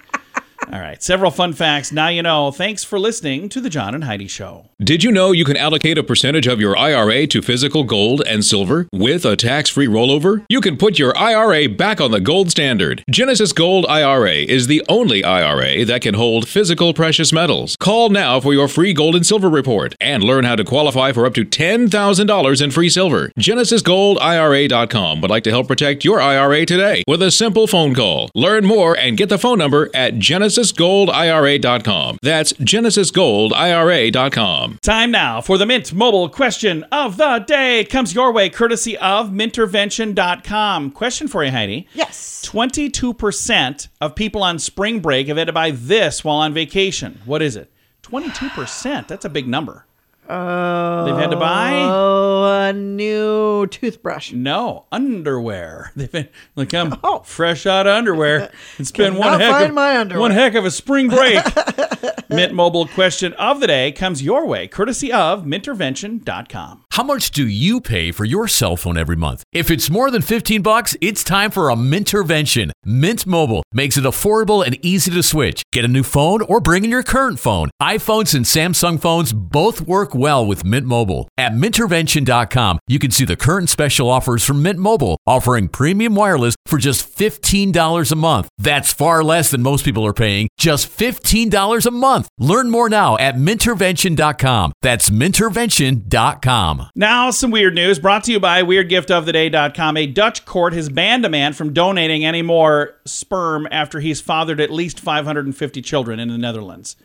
All 0.71 0.79
right, 0.79 1.01
several 1.01 1.31
fun 1.31 1.53
facts. 1.53 1.91
Now 1.91 2.07
you 2.07 2.23
know. 2.23 2.51
Thanks 2.51 2.83
for 2.83 2.97
listening 2.99 3.49
to 3.49 3.61
the 3.61 3.69
John 3.69 3.93
and 3.93 4.03
Heidi 4.03 4.27
Show. 4.27 4.69
Did 4.79 5.03
you 5.03 5.11
know 5.11 5.31
you 5.31 5.45
can 5.45 5.57
allocate 5.57 5.97
a 5.97 6.03
percentage 6.03 6.47
of 6.47 6.59
your 6.59 6.77
IRA 6.77 7.27
to 7.27 7.41
physical 7.41 7.83
gold 7.83 8.21
and 8.27 8.43
silver 8.43 8.87
with 8.91 9.25
a 9.25 9.35
tax 9.35 9.69
free 9.69 9.87
rollover? 9.87 10.45
You 10.49 10.61
can 10.61 10.77
put 10.77 10.99
your 10.99 11.17
IRA 11.17 11.69
back 11.69 12.01
on 12.01 12.11
the 12.11 12.19
gold 12.19 12.51
standard. 12.51 13.03
Genesis 13.09 13.53
Gold 13.53 13.85
IRA 13.87 14.33
is 14.33 14.67
the 14.67 14.83
only 14.89 15.23
IRA 15.23 15.85
that 15.85 16.01
can 16.01 16.15
hold 16.15 16.47
physical 16.47 16.93
precious 16.93 17.31
metals. 17.31 17.75
Call 17.79 18.09
now 18.09 18.39
for 18.39 18.53
your 18.53 18.67
free 18.67 18.93
gold 18.93 19.15
and 19.15 19.25
silver 19.25 19.49
report 19.49 19.95
and 20.01 20.23
learn 20.23 20.43
how 20.43 20.55
to 20.55 20.63
qualify 20.63 21.11
for 21.11 21.25
up 21.25 21.33
to 21.35 21.45
$10,000 21.45 22.61
in 22.61 22.71
free 22.71 22.89
silver. 22.89 23.31
GenesisGoldIRA.com 23.39 25.21
would 25.21 25.31
like 25.31 25.43
to 25.43 25.51
help 25.51 25.67
protect 25.67 26.03
your 26.03 26.19
IRA 26.19 26.65
today 26.65 27.03
with 27.07 27.21
a 27.21 27.31
simple 27.31 27.67
phone 27.67 27.93
call. 27.93 28.29
Learn 28.35 28.65
more 28.65 28.97
and 28.97 29.17
get 29.17 29.29
the 29.29 29.37
phone 29.37 29.59
number 29.59 29.89
at 29.93 30.15
GenesisGoldIRA.com. 30.55 32.19
That's 32.21 32.53
GenesisGoldIRA.com. 32.53 34.79
Time 34.81 35.11
now 35.11 35.41
for 35.41 35.57
the 35.57 35.65
Mint 35.65 35.91
Mobile 35.93 36.29
question 36.29 36.83
of 36.91 37.17
the 37.17 37.39
day. 37.39 37.81
It 37.81 37.89
comes 37.89 38.15
your 38.15 38.31
way 38.31 38.47
courtesy 38.49 38.97
of 38.97 39.31
Mintervention.com. 39.31 40.91
Question 40.91 41.27
for 41.27 41.43
you, 41.43 41.51
Heidi. 41.51 41.89
Yes. 41.93 42.47
22% 42.47 43.89
of 43.99 44.15
people 44.15 44.43
on 44.43 44.59
spring 44.59 45.01
break 45.01 45.27
have 45.27 45.35
had 45.37 45.47
to 45.47 45.53
buy 45.53 45.71
this 45.71 46.23
while 46.23 46.37
on 46.37 46.53
vacation. 46.53 47.19
What 47.25 47.41
is 47.41 47.57
it? 47.57 47.69
22%. 48.03 49.07
That's 49.07 49.25
a 49.25 49.29
big 49.29 49.47
number. 49.47 49.85
Oh. 50.29 51.05
They've 51.05 51.17
had 51.17 51.31
to 51.31 51.37
buy? 51.37 51.73
Oh, 51.73 52.67
a 52.67 52.73
new 52.73 53.67
toothbrush. 53.67 54.33
No, 54.33 54.85
underwear. 54.91 55.91
They've 55.95 56.11
been 56.11 56.29
like 56.55 56.73
I'm 56.73 56.93
oh. 57.03 57.19
fresh 57.19 57.65
out 57.65 57.87
of 57.87 57.93
underwear. 57.93 58.51
It's 58.77 58.91
been 58.91 59.15
one 59.15 59.35
Oh. 59.35 59.37
Heck 59.37 59.69
of 59.69 60.17
one 60.17 60.31
heck 60.31 60.55
of 60.55 60.65
a 60.65 60.71
spring 60.71 61.09
break. 61.09 61.43
Mint 62.29 62.53
Mobile 62.53 62.87
question 62.87 63.33
of 63.33 63.59
the 63.59 63.67
day 63.67 63.91
comes 63.91 64.23
your 64.23 64.45
way 64.45 64.67
courtesy 64.67 65.11
of 65.11 65.43
Mintervention.com. 65.43 66.84
How 66.95 67.03
much 67.03 67.31
do 67.31 67.45
you 67.45 67.81
pay 67.81 68.13
for 68.13 68.23
your 68.23 68.47
cell 68.47 68.77
phone 68.77 68.95
every 68.97 69.17
month? 69.17 69.43
If 69.51 69.69
it's 69.69 69.89
more 69.89 70.09
than 70.09 70.21
15 70.21 70.61
bucks, 70.61 70.95
it's 71.01 71.25
time 71.25 71.51
for 71.51 71.69
a 71.69 71.75
Mintervention. 71.75 72.71
Mint 72.85 73.27
Mobile 73.27 73.63
makes 73.73 73.97
it 73.97 74.05
affordable 74.05 74.65
and 74.65 74.77
easy 74.81 75.11
to 75.11 75.21
switch. 75.21 75.63
Get 75.73 75.83
a 75.83 75.89
new 75.89 76.03
phone 76.03 76.41
or 76.43 76.61
bring 76.61 76.85
in 76.85 76.89
your 76.89 77.03
current 77.03 77.37
phone. 77.37 77.69
iPhones 77.81 78.33
and 78.33 78.45
Samsung 78.45 78.97
phones 78.97 79.33
both 79.33 79.81
work 79.81 80.15
well 80.15 80.47
with 80.47 80.63
Mint 80.63 80.87
Mobile. 80.87 81.27
At 81.37 81.51
mintervention.com, 81.51 82.79
you 82.87 82.97
can 82.97 83.11
see 83.11 83.25
the 83.25 83.35
current 83.35 83.69
special 83.69 84.09
offers 84.09 84.45
from 84.45 84.61
Mint 84.63 84.79
Mobile, 84.79 85.17
offering 85.27 85.67
premium 85.67 86.15
wireless 86.15 86.55
for 86.65 86.77
just 86.77 87.05
$15 87.17 88.11
a 88.11 88.15
month. 88.15 88.47
That's 88.57 88.93
far 88.93 89.21
less 89.21 89.51
than 89.51 89.61
most 89.61 89.83
people 89.83 90.05
are 90.05 90.13
paying, 90.13 90.47
just 90.57 90.87
$15 90.89 91.85
a 91.85 91.91
month. 91.91 92.29
Learn 92.37 92.69
more 92.69 92.87
now 92.87 93.17
at 93.17 93.35
mintervention.com. 93.35 94.71
That's 94.81 95.09
mintervention.com. 95.09 96.84
Now, 96.93 97.31
some 97.31 97.51
weird 97.51 97.73
news 97.75 97.99
brought 97.99 98.23
to 98.25 98.31
you 98.31 98.39
by 98.39 98.61
WeirdGiftOfTheDay.com. 98.63 99.97
A 99.97 100.07
Dutch 100.07 100.45
court 100.45 100.73
has 100.73 100.89
banned 100.89 101.25
a 101.25 101.29
man 101.29 101.53
from 101.53 101.73
donating 101.73 102.25
any 102.25 102.41
more 102.41 102.95
sperm 103.05 103.67
after 103.71 103.99
he's 103.99 104.21
fathered 104.21 104.59
at 104.59 104.69
least 104.71 104.99
550 104.99 105.81
children 105.81 106.19
in 106.19 106.29
the 106.29 106.37
Netherlands 106.37 106.95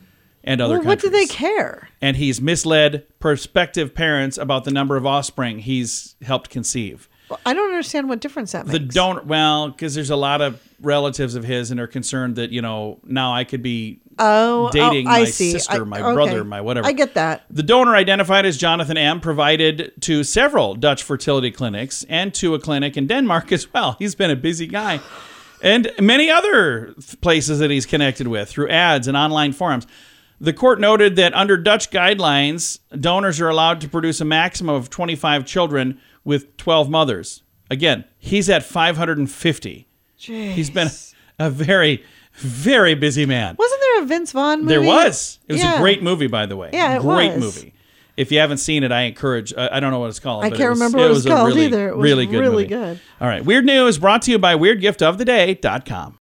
and 0.43 0.59
other 0.61 0.79
Well, 0.79 0.87
what 0.87 0.99
do 0.99 1.09
they 1.09 1.25
care? 1.25 1.89
and 2.01 2.17
he's 2.17 2.41
misled 2.41 3.05
prospective 3.19 3.93
parents 3.93 4.37
about 4.37 4.63
the 4.63 4.71
number 4.71 4.97
of 4.97 5.05
offspring 5.05 5.59
he's 5.59 6.15
helped 6.21 6.49
conceive. 6.49 7.07
Well, 7.29 7.39
I 7.45 7.53
don't 7.53 7.69
understand 7.69 8.09
what 8.09 8.19
difference 8.19 8.51
that 8.51 8.65
makes. 8.65 8.77
The 8.77 8.85
donor, 8.85 9.21
well, 9.21 9.69
because 9.69 9.95
there's 9.95 10.09
a 10.09 10.15
lot 10.17 10.41
of 10.41 10.61
relatives 10.81 11.35
of 11.35 11.43
his 11.45 11.71
and 11.71 11.79
are 11.79 11.87
concerned 11.87 12.35
that 12.35 12.49
you 12.49 12.61
know 12.61 12.99
now 13.05 13.33
I 13.33 13.43
could 13.43 13.61
be 13.61 13.99
Oh, 14.23 14.67
oh, 14.67 14.69
dating 14.71 15.07
oh, 15.07 15.11
my 15.11 15.25
see. 15.25 15.51
sister, 15.51 15.81
I- 15.81 15.85
my 15.85 16.01
okay. 16.01 16.13
brother, 16.13 16.43
my 16.43 16.61
whatever. 16.61 16.87
I 16.87 16.91
get 16.91 17.15
that. 17.15 17.43
The 17.49 17.63
donor 17.63 17.95
identified 17.95 18.45
as 18.45 18.57
Jonathan 18.57 18.97
M. 18.97 19.19
provided 19.19 19.93
to 20.01 20.23
several 20.23 20.75
Dutch 20.75 21.01
fertility 21.01 21.49
clinics 21.49 22.05
and 22.07 22.33
to 22.35 22.53
a 22.53 22.59
clinic 22.59 22.95
in 22.95 23.07
Denmark 23.07 23.51
as 23.51 23.71
well. 23.73 23.95
He's 23.99 24.13
been 24.15 24.29
a 24.29 24.35
busy 24.35 24.67
guy. 24.67 24.99
And 25.63 25.91
many 25.99 26.29
other 26.29 26.93
places 27.21 27.59
that 27.59 27.69
he's 27.71 27.85
connected 27.85 28.27
with 28.27 28.49
through 28.49 28.69
ads 28.69 29.07
and 29.07 29.17
online 29.17 29.53
forums. 29.53 29.87
The 30.39 30.53
court 30.53 30.79
noted 30.79 31.15
that 31.17 31.35
under 31.35 31.55
Dutch 31.55 31.91
guidelines, 31.91 32.79
donors 32.99 33.39
are 33.39 33.49
allowed 33.49 33.79
to 33.81 33.87
produce 33.87 34.21
a 34.21 34.25
maximum 34.25 34.73
of 34.73 34.89
25 34.89 35.45
children 35.45 35.99
with 36.23 36.57
12 36.57 36.89
mothers. 36.89 37.43
Again, 37.69 38.05
he's 38.17 38.49
at 38.49 38.63
550. 38.63 39.87
He's 40.17 40.69
been 40.69 40.89
a 41.39 41.49
very, 41.49 42.03
very 42.35 42.95
busy 42.95 43.25
man. 43.25 43.55
Wasn't 43.57 43.81
there 43.81 44.03
a 44.03 44.05
Vince 44.05 44.31
Vaughn 44.31 44.61
movie? 44.61 44.69
There 44.75 44.81
was. 44.81 45.39
It 45.47 45.53
was 45.53 45.61
Yeah. 45.63 45.75
a 45.75 45.79
great 45.79 46.01
movie, 46.03 46.27
by 46.27 46.45
the 46.45 46.57
way. 46.57 46.69
Yeah, 46.73 46.95
it 46.97 47.01
great 47.01 47.33
was. 47.35 47.39
movie. 47.43 47.73
If 48.17 48.31
you 48.31 48.39
haven't 48.39 48.57
seen 48.57 48.83
it, 48.83 48.91
I 48.91 49.03
encourage. 49.03 49.53
I 49.57 49.77
I 49.77 49.79
don't 49.79 49.91
know 49.91 49.99
what 49.99 50.09
it's 50.09 50.19
called. 50.19 50.43
I 50.43 50.49
but 50.49 50.57
can't 50.57 50.67
it 50.67 50.69
was, 50.71 50.79
remember 50.79 50.97
what 50.99 51.05
it 51.05 51.09
was 51.09 51.23
was 51.23 51.33
called 51.33 51.47
really, 51.47 51.65
either. 51.65 51.89
It 51.89 51.97
was 51.97 52.03
really 52.03 52.25
good. 52.25 52.39
really 52.39 52.63
movie. 52.63 52.67
good. 52.67 52.99
All 53.21 53.27
right. 53.27 53.43
Weird 53.43 53.65
news 53.65 53.97
brought 53.97 54.21
to 54.23 54.31
you 54.31 54.37
by 54.39 54.55
WeirdGiftOfTheDay.com. 54.55 56.17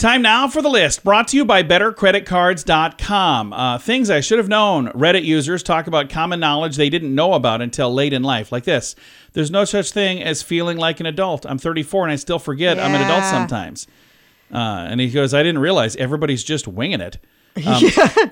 Time 0.00 0.22
now 0.22 0.48
for 0.48 0.62
the 0.62 0.70
list 0.70 1.04
brought 1.04 1.28
to 1.28 1.36
you 1.36 1.44
by 1.44 1.62
BetterCreditCards.com. 1.62 3.52
Uh, 3.52 3.76
things 3.76 4.08
I 4.08 4.20
should 4.20 4.38
have 4.38 4.48
known. 4.48 4.88
Reddit 4.92 5.24
users 5.24 5.62
talk 5.62 5.86
about 5.86 6.08
common 6.08 6.40
knowledge 6.40 6.76
they 6.76 6.88
didn't 6.88 7.14
know 7.14 7.34
about 7.34 7.60
until 7.60 7.92
late 7.92 8.14
in 8.14 8.22
life, 8.22 8.50
like 8.50 8.64
this. 8.64 8.96
There's 9.34 9.50
no 9.50 9.66
such 9.66 9.90
thing 9.92 10.22
as 10.22 10.40
feeling 10.42 10.78
like 10.78 11.00
an 11.00 11.06
adult. 11.06 11.44
I'm 11.44 11.58
34 11.58 12.04
and 12.04 12.12
I 12.12 12.16
still 12.16 12.38
forget 12.38 12.80
I'm 12.80 12.94
an 12.94 13.02
adult 13.02 13.24
sometimes. 13.24 13.86
Uh, 14.50 14.86
and 14.88 15.02
he 15.02 15.10
goes, 15.10 15.34
I 15.34 15.42
didn't 15.42 15.60
realize 15.60 15.96
everybody's 15.96 16.44
just 16.44 16.66
winging 16.66 17.02
it. 17.02 17.18
Um, 17.66 17.82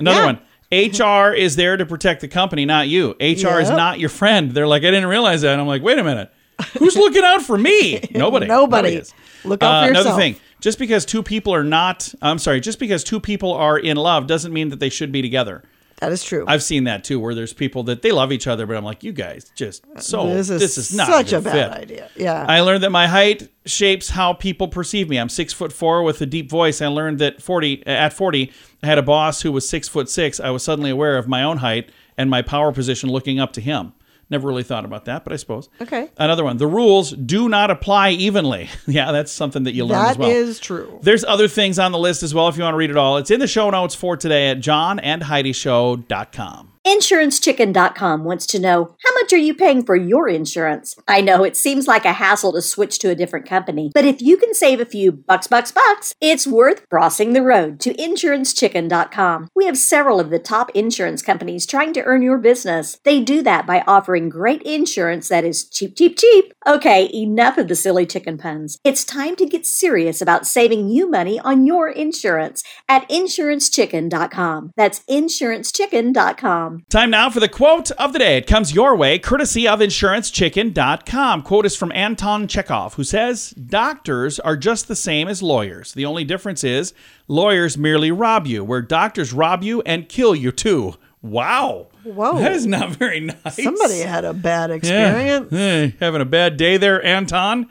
Another 0.00 0.24
one. 0.24 0.38
HR 0.72 1.34
is 1.34 1.56
there 1.56 1.76
to 1.76 1.84
protect 1.84 2.22
the 2.22 2.28
company, 2.28 2.64
not 2.64 2.88
you. 2.88 3.10
HR 3.20 3.60
is 3.60 3.68
not 3.68 3.98
your 3.98 4.08
friend. 4.08 4.52
They're 4.52 4.66
like, 4.66 4.84
I 4.84 4.90
didn't 4.90 5.08
realize 5.08 5.42
that. 5.42 5.52
And 5.52 5.60
I'm 5.60 5.66
like, 5.66 5.82
wait 5.82 5.98
a 5.98 6.04
minute. 6.04 6.32
Who's 6.78 6.96
looking 6.96 7.24
out 7.24 7.42
for 7.42 7.58
me? 7.58 8.00
Nobody. 8.14 8.46
Nobody. 8.46 8.94
is. 8.94 9.12
Look 9.44 9.62
out 9.62 9.84
Uh, 9.84 9.86
for 9.86 9.90
Another 9.90 10.16
thing. 10.16 10.36
Just 10.60 10.78
because 10.78 11.04
two 11.04 11.22
people 11.22 11.54
are 11.54 11.64
not, 11.64 12.12
I'm 12.20 12.38
sorry, 12.38 12.60
just 12.60 12.78
because 12.78 13.04
two 13.04 13.20
people 13.20 13.52
are 13.52 13.78
in 13.78 13.96
love 13.96 14.26
doesn't 14.26 14.52
mean 14.52 14.70
that 14.70 14.80
they 14.80 14.88
should 14.88 15.12
be 15.12 15.22
together. 15.22 15.62
That 16.00 16.12
is 16.12 16.22
true. 16.22 16.44
I've 16.46 16.62
seen 16.62 16.84
that 16.84 17.02
too, 17.02 17.18
where 17.18 17.34
there's 17.34 17.52
people 17.52 17.82
that 17.84 18.02
they 18.02 18.12
love 18.12 18.30
each 18.30 18.46
other, 18.46 18.66
but 18.66 18.76
I'm 18.76 18.84
like, 18.84 19.02
you 19.02 19.12
guys 19.12 19.50
just 19.56 19.84
uh, 19.96 20.00
so 20.00 20.28
this 20.28 20.48
is, 20.48 20.60
this 20.60 20.78
is 20.78 20.96
not 20.96 21.08
such 21.08 21.32
a, 21.32 21.38
a 21.38 21.40
bad 21.40 21.72
fit. 21.72 21.82
idea. 21.82 22.10
Yeah. 22.16 22.46
I 22.48 22.60
learned 22.60 22.84
that 22.84 22.90
my 22.90 23.08
height 23.08 23.48
shapes 23.66 24.10
how 24.10 24.32
people 24.32 24.68
perceive 24.68 25.08
me. 25.08 25.18
I'm 25.18 25.28
six 25.28 25.52
foot 25.52 25.72
four 25.72 26.04
with 26.04 26.20
a 26.20 26.26
deep 26.26 26.48
voice. 26.48 26.80
I 26.80 26.86
learned 26.86 27.18
that 27.18 27.42
40 27.42 27.84
at 27.86 28.12
40, 28.12 28.52
I 28.82 28.86
had 28.86 28.98
a 28.98 29.02
boss 29.02 29.42
who 29.42 29.50
was 29.50 29.68
six 29.68 29.88
foot 29.88 30.08
six. 30.08 30.38
I 30.38 30.50
was 30.50 30.62
suddenly 30.62 30.90
aware 30.90 31.18
of 31.18 31.26
my 31.26 31.42
own 31.42 31.58
height 31.58 31.90
and 32.16 32.30
my 32.30 32.42
power 32.42 32.70
position, 32.72 33.10
looking 33.10 33.40
up 33.40 33.52
to 33.54 33.60
him. 33.60 33.92
Never 34.30 34.46
really 34.46 34.62
thought 34.62 34.84
about 34.84 35.06
that, 35.06 35.24
but 35.24 35.32
I 35.32 35.36
suppose. 35.36 35.70
Okay. 35.80 36.10
Another 36.18 36.44
one. 36.44 36.58
The 36.58 36.66
rules 36.66 37.12
do 37.12 37.48
not 37.48 37.70
apply 37.70 38.10
evenly. 38.10 38.68
yeah, 38.86 39.10
that's 39.10 39.32
something 39.32 39.64
that 39.64 39.72
you 39.72 39.86
learn 39.86 40.04
as 40.04 40.18
well. 40.18 40.28
is 40.28 40.60
true. 40.60 40.98
There's 41.02 41.24
other 41.24 41.48
things 41.48 41.78
on 41.78 41.92
the 41.92 41.98
list 41.98 42.22
as 42.22 42.34
well 42.34 42.46
if 42.48 42.58
you 42.58 42.62
want 42.62 42.74
to 42.74 42.78
read 42.78 42.90
it 42.90 42.96
all. 42.96 43.16
It's 43.16 43.30
in 43.30 43.40
the 43.40 43.46
show 43.46 43.70
notes 43.70 43.94
for 43.94 44.18
today 44.18 44.50
at 44.50 44.58
johnandheidishow.com. 44.58 46.72
InsuranceChicken.com 46.88 48.24
wants 48.24 48.46
to 48.46 48.58
know 48.58 48.96
how 49.04 49.12
much 49.16 49.34
are 49.34 49.36
you 49.36 49.54
paying 49.54 49.84
for 49.84 49.94
your 49.94 50.26
insurance? 50.26 50.96
I 51.06 51.20
know 51.20 51.44
it 51.44 51.54
seems 51.54 51.86
like 51.86 52.06
a 52.06 52.14
hassle 52.14 52.54
to 52.54 52.62
switch 52.62 52.98
to 53.00 53.10
a 53.10 53.14
different 53.14 53.46
company, 53.46 53.90
but 53.92 54.06
if 54.06 54.22
you 54.22 54.38
can 54.38 54.54
save 54.54 54.80
a 54.80 54.86
few 54.86 55.12
bucks, 55.12 55.46
bucks, 55.48 55.70
bucks, 55.70 56.14
it's 56.18 56.46
worth 56.46 56.88
crossing 56.88 57.34
the 57.34 57.42
road 57.42 57.78
to 57.80 57.92
InsuranceChicken.com. 57.92 59.50
We 59.54 59.66
have 59.66 59.76
several 59.76 60.18
of 60.18 60.30
the 60.30 60.38
top 60.38 60.70
insurance 60.70 61.20
companies 61.20 61.66
trying 61.66 61.92
to 61.92 62.02
earn 62.04 62.22
your 62.22 62.38
business. 62.38 62.98
They 63.04 63.20
do 63.20 63.42
that 63.42 63.66
by 63.66 63.84
offering 63.86 64.30
great 64.30 64.62
insurance 64.62 65.28
that 65.28 65.44
is 65.44 65.68
cheap, 65.68 65.94
cheap, 65.94 66.16
cheap. 66.16 66.54
Okay, 66.66 67.10
enough 67.12 67.58
of 67.58 67.68
the 67.68 67.76
silly 67.76 68.06
chicken 68.06 68.38
puns. 68.38 68.78
It's 68.82 69.04
time 69.04 69.36
to 69.36 69.44
get 69.44 69.66
serious 69.66 70.22
about 70.22 70.46
saving 70.46 70.88
you 70.88 71.10
money 71.10 71.38
on 71.38 71.66
your 71.66 71.90
insurance 71.90 72.62
at 72.88 73.06
InsuranceChicken.com. 73.10 74.72
That's 74.74 75.00
InsuranceChicken.com. 75.00 76.77
Time 76.88 77.10
now 77.10 77.28
for 77.30 77.40
the 77.40 77.48
quote 77.48 77.90
of 77.92 78.12
the 78.12 78.18
day. 78.18 78.36
It 78.38 78.46
comes 78.46 78.74
your 78.74 78.96
way, 78.96 79.18
courtesy 79.18 79.66
of 79.68 79.80
InsuranceChicken.com. 79.80 81.42
Quote 81.42 81.66
is 81.66 81.76
from 81.76 81.92
Anton 81.92 82.46
Chekhov, 82.48 82.94
who 82.94 83.04
says, 83.04 83.50
Doctors 83.50 84.38
are 84.40 84.56
just 84.56 84.88
the 84.88 84.96
same 84.96 85.28
as 85.28 85.42
lawyers. 85.42 85.92
The 85.92 86.04
only 86.06 86.24
difference 86.24 86.64
is 86.64 86.94
lawyers 87.26 87.76
merely 87.78 88.10
rob 88.10 88.46
you, 88.46 88.64
where 88.64 88.82
doctors 88.82 89.32
rob 89.32 89.62
you 89.62 89.82
and 89.82 90.08
kill 90.08 90.34
you 90.34 90.50
too. 90.52 90.94
Wow. 91.20 91.88
Whoa. 92.04 92.38
That 92.38 92.52
is 92.52 92.64
not 92.66 92.90
very 92.90 93.20
nice. 93.20 93.62
Somebody 93.62 93.98
had 94.00 94.24
a 94.24 94.32
bad 94.32 94.70
Yeah. 94.70 94.76
experience. 94.76 95.50
Hey, 95.50 95.94
having 96.00 96.20
a 96.20 96.24
bad 96.26 96.56
day 96.56 96.76
there, 96.76 97.04
Anton? 97.04 97.66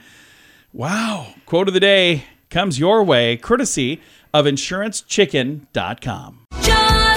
Wow. 0.73 1.27
Quote 1.45 1.67
of 1.69 1.73
the 1.73 1.79
day 1.79 2.25
comes 2.49 2.77
your 2.79 3.03
way, 3.03 3.37
courtesy 3.37 4.01
of 4.33 4.45
InsuranceChicken.com. 4.45 6.39
John 6.61 6.77
and 6.77 6.81
Heidi. 6.81 7.16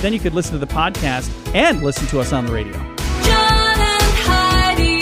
Then 0.00 0.12
you 0.12 0.18
could 0.18 0.34
listen 0.34 0.52
to 0.52 0.58
the 0.58 0.66
podcast 0.66 1.30
and 1.54 1.82
listen 1.82 2.06
to 2.08 2.20
us 2.20 2.32
on 2.32 2.46
the 2.46 2.52
radio. 2.52 2.72
John 2.72 3.78
and 3.78 4.02
Heidi. 4.16 5.00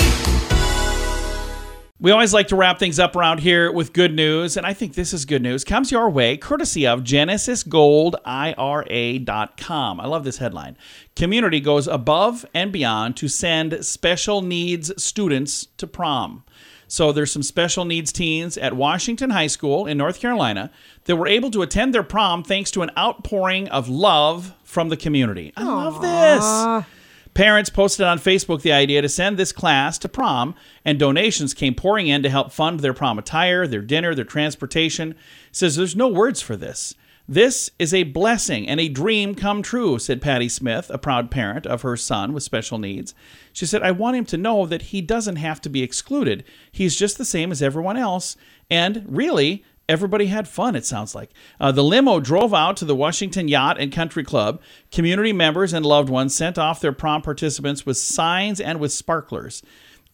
We 2.00 2.12
always 2.12 2.32
like 2.32 2.48
to 2.48 2.56
wrap 2.56 2.78
things 2.78 2.98
up 2.98 3.16
around 3.16 3.40
here 3.40 3.72
with 3.72 3.92
good 3.92 4.14
news, 4.14 4.56
and 4.56 4.64
I 4.64 4.72
think 4.72 4.94
this 4.94 5.12
is 5.12 5.24
good 5.24 5.42
news. 5.42 5.64
Comes 5.64 5.90
your 5.90 6.08
way 6.10 6.36
courtesy 6.36 6.86
of 6.86 7.02
GenesisGoldIRA.com. 7.02 10.00
I 10.00 10.06
love 10.06 10.24
this 10.24 10.38
headline. 10.38 10.76
Community 11.16 11.60
goes 11.60 11.88
above 11.88 12.46
and 12.54 12.72
beyond 12.72 13.16
to 13.16 13.28
send 13.28 13.84
special 13.84 14.42
needs 14.42 14.92
students 15.02 15.66
to 15.76 15.86
prom. 15.86 16.44
So 16.88 17.12
there's 17.12 17.30
some 17.30 17.42
special 17.42 17.84
needs 17.84 18.10
teens 18.10 18.56
at 18.56 18.72
Washington 18.72 19.30
High 19.30 19.46
School 19.46 19.86
in 19.86 19.98
North 19.98 20.20
Carolina 20.20 20.70
that 21.04 21.16
were 21.16 21.28
able 21.28 21.50
to 21.50 21.62
attend 21.62 21.94
their 21.94 22.02
prom 22.02 22.42
thanks 22.42 22.70
to 22.72 22.82
an 22.82 22.90
outpouring 22.98 23.68
of 23.68 23.88
love 23.88 24.54
from 24.64 24.88
the 24.88 24.96
community. 24.96 25.52
I 25.56 25.64
love 25.64 26.00
this. 26.00 26.86
Parents 27.34 27.70
posted 27.70 28.04
on 28.04 28.18
Facebook 28.18 28.62
the 28.62 28.72
idea 28.72 29.00
to 29.02 29.08
send 29.08 29.36
this 29.36 29.52
class 29.52 29.96
to 29.98 30.08
prom, 30.08 30.54
and 30.84 30.98
donations 30.98 31.54
came 31.54 31.74
pouring 31.74 32.08
in 32.08 32.22
to 32.24 32.30
help 32.30 32.50
fund 32.50 32.80
their 32.80 32.94
prom 32.94 33.18
attire, 33.18 33.66
their 33.66 33.82
dinner, 33.82 34.14
their 34.14 34.24
transportation. 34.24 35.14
Says 35.52 35.76
there's 35.76 35.94
no 35.94 36.08
words 36.08 36.40
for 36.40 36.56
this. 36.56 36.94
This 37.30 37.68
is 37.78 37.92
a 37.92 38.04
blessing 38.04 38.66
and 38.66 38.80
a 38.80 38.88
dream 38.88 39.34
come 39.34 39.60
true, 39.60 39.98
said 39.98 40.22
Patty 40.22 40.48
Smith, 40.48 40.88
a 40.88 40.96
proud 40.96 41.30
parent 41.30 41.66
of 41.66 41.82
her 41.82 41.94
son 41.94 42.32
with 42.32 42.42
special 42.42 42.78
needs. 42.78 43.14
She 43.52 43.66
said, 43.66 43.82
I 43.82 43.90
want 43.90 44.16
him 44.16 44.24
to 44.26 44.38
know 44.38 44.64
that 44.64 44.80
he 44.82 45.02
doesn't 45.02 45.36
have 45.36 45.60
to 45.60 45.68
be 45.68 45.82
excluded. 45.82 46.42
He's 46.72 46.96
just 46.96 47.18
the 47.18 47.26
same 47.26 47.52
as 47.52 47.60
everyone 47.60 47.98
else. 47.98 48.38
And 48.70 49.04
really, 49.06 49.62
everybody 49.90 50.26
had 50.26 50.48
fun, 50.48 50.74
it 50.74 50.86
sounds 50.86 51.14
like. 51.14 51.30
Uh, 51.60 51.70
the 51.70 51.84
limo 51.84 52.18
drove 52.18 52.54
out 52.54 52.78
to 52.78 52.86
the 52.86 52.96
Washington 52.96 53.46
Yacht 53.46 53.78
and 53.78 53.92
Country 53.92 54.24
Club. 54.24 54.62
Community 54.90 55.34
members 55.34 55.74
and 55.74 55.84
loved 55.84 56.08
ones 56.08 56.34
sent 56.34 56.56
off 56.56 56.80
their 56.80 56.92
prom 56.92 57.20
participants 57.20 57.84
with 57.84 57.98
signs 57.98 58.58
and 58.58 58.80
with 58.80 58.90
sparklers. 58.90 59.62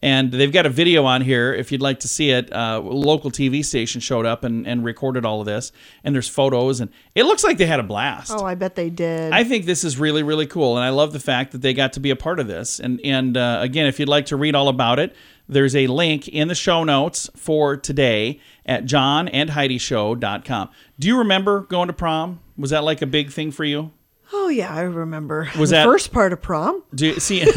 And 0.05 0.31
they've 0.31 0.53
got 0.53 0.67
a 0.67 0.69
video 0.69 1.07
on 1.07 1.23
here 1.23 1.55
if 1.55 1.73
you'd 1.73 1.81
like 1.81 2.01
to 2.01 2.09
see 2.09 2.29
it. 2.31 2.53
Uh, 2.53 2.79
a 2.85 2.87
local 2.87 3.31
TV 3.31 3.65
station 3.65 4.03
showed 4.03 4.27
up 4.27 4.45
and, 4.45 4.67
and 4.67 4.85
recorded 4.85 5.25
all 5.25 5.41
of 5.41 5.47
this. 5.47 5.73
And 6.05 6.15
there's 6.15 6.29
photos, 6.29 6.81
and 6.81 6.91
it 7.15 7.25
looks 7.25 7.43
like 7.43 7.57
they 7.57 7.65
had 7.65 7.81
a 7.81 7.85
blast. 7.85 8.31
Oh, 8.31 8.45
I 8.45 8.55
bet 8.55 8.75
they 8.75 8.91
did. 8.91 9.33
I 9.33 9.45
think 9.45 9.65
this 9.65 9.83
is 9.83 9.99
really, 9.99 10.23
really 10.23 10.47
cool, 10.47 10.77
and 10.77 10.85
I 10.85 10.91
love 10.91 11.15
the 11.15 11.21
fact 11.21 11.53
that 11.53 11.63
they 11.63 11.73
got 11.73 11.95
to 11.95 12.01
be 12.01 12.11
a 12.11 12.17
part 12.17 12.39
of 12.39 12.47
this. 12.49 12.79
And 12.79 13.01
and 13.03 13.35
uh, 13.39 13.61
again, 13.63 13.87
if 13.87 13.99
you'd 13.99 14.11
like 14.11 14.27
to 14.27 14.37
read 14.37 14.55
all 14.55 14.69
about 14.69 14.99
it, 14.99 15.17
there's 15.49 15.75
a 15.75 15.87
link 15.87 16.29
in 16.29 16.49
the 16.49 16.55
show 16.55 16.85
notes 16.85 17.31
for 17.35 17.75
today 17.75 18.41
at 18.67 18.85
johnandheidishow.com. 18.85 20.69
Do 20.99 21.09
you 21.09 21.17
remember 21.17 21.61
going 21.61 21.87
to 21.87 21.95
prom? 21.95 22.41
Was 22.59 22.71
that 22.71 22.85
like 22.85 23.01
a 23.01 23.07
big 23.07 23.31
thing 23.33 23.51
for 23.51 23.65
you? 23.65 23.91
oh 24.35 24.49
yeah, 24.49 24.75
I 24.75 24.83
remember. 24.83 25.49
Was 25.59 25.71
the 25.71 25.77
that- 25.77 25.85
first 25.87 26.13
part 26.13 26.35
of 26.35 26.43
prom? 26.43 26.83
Do 26.95 27.07
you 27.07 27.21
see? 27.21 27.43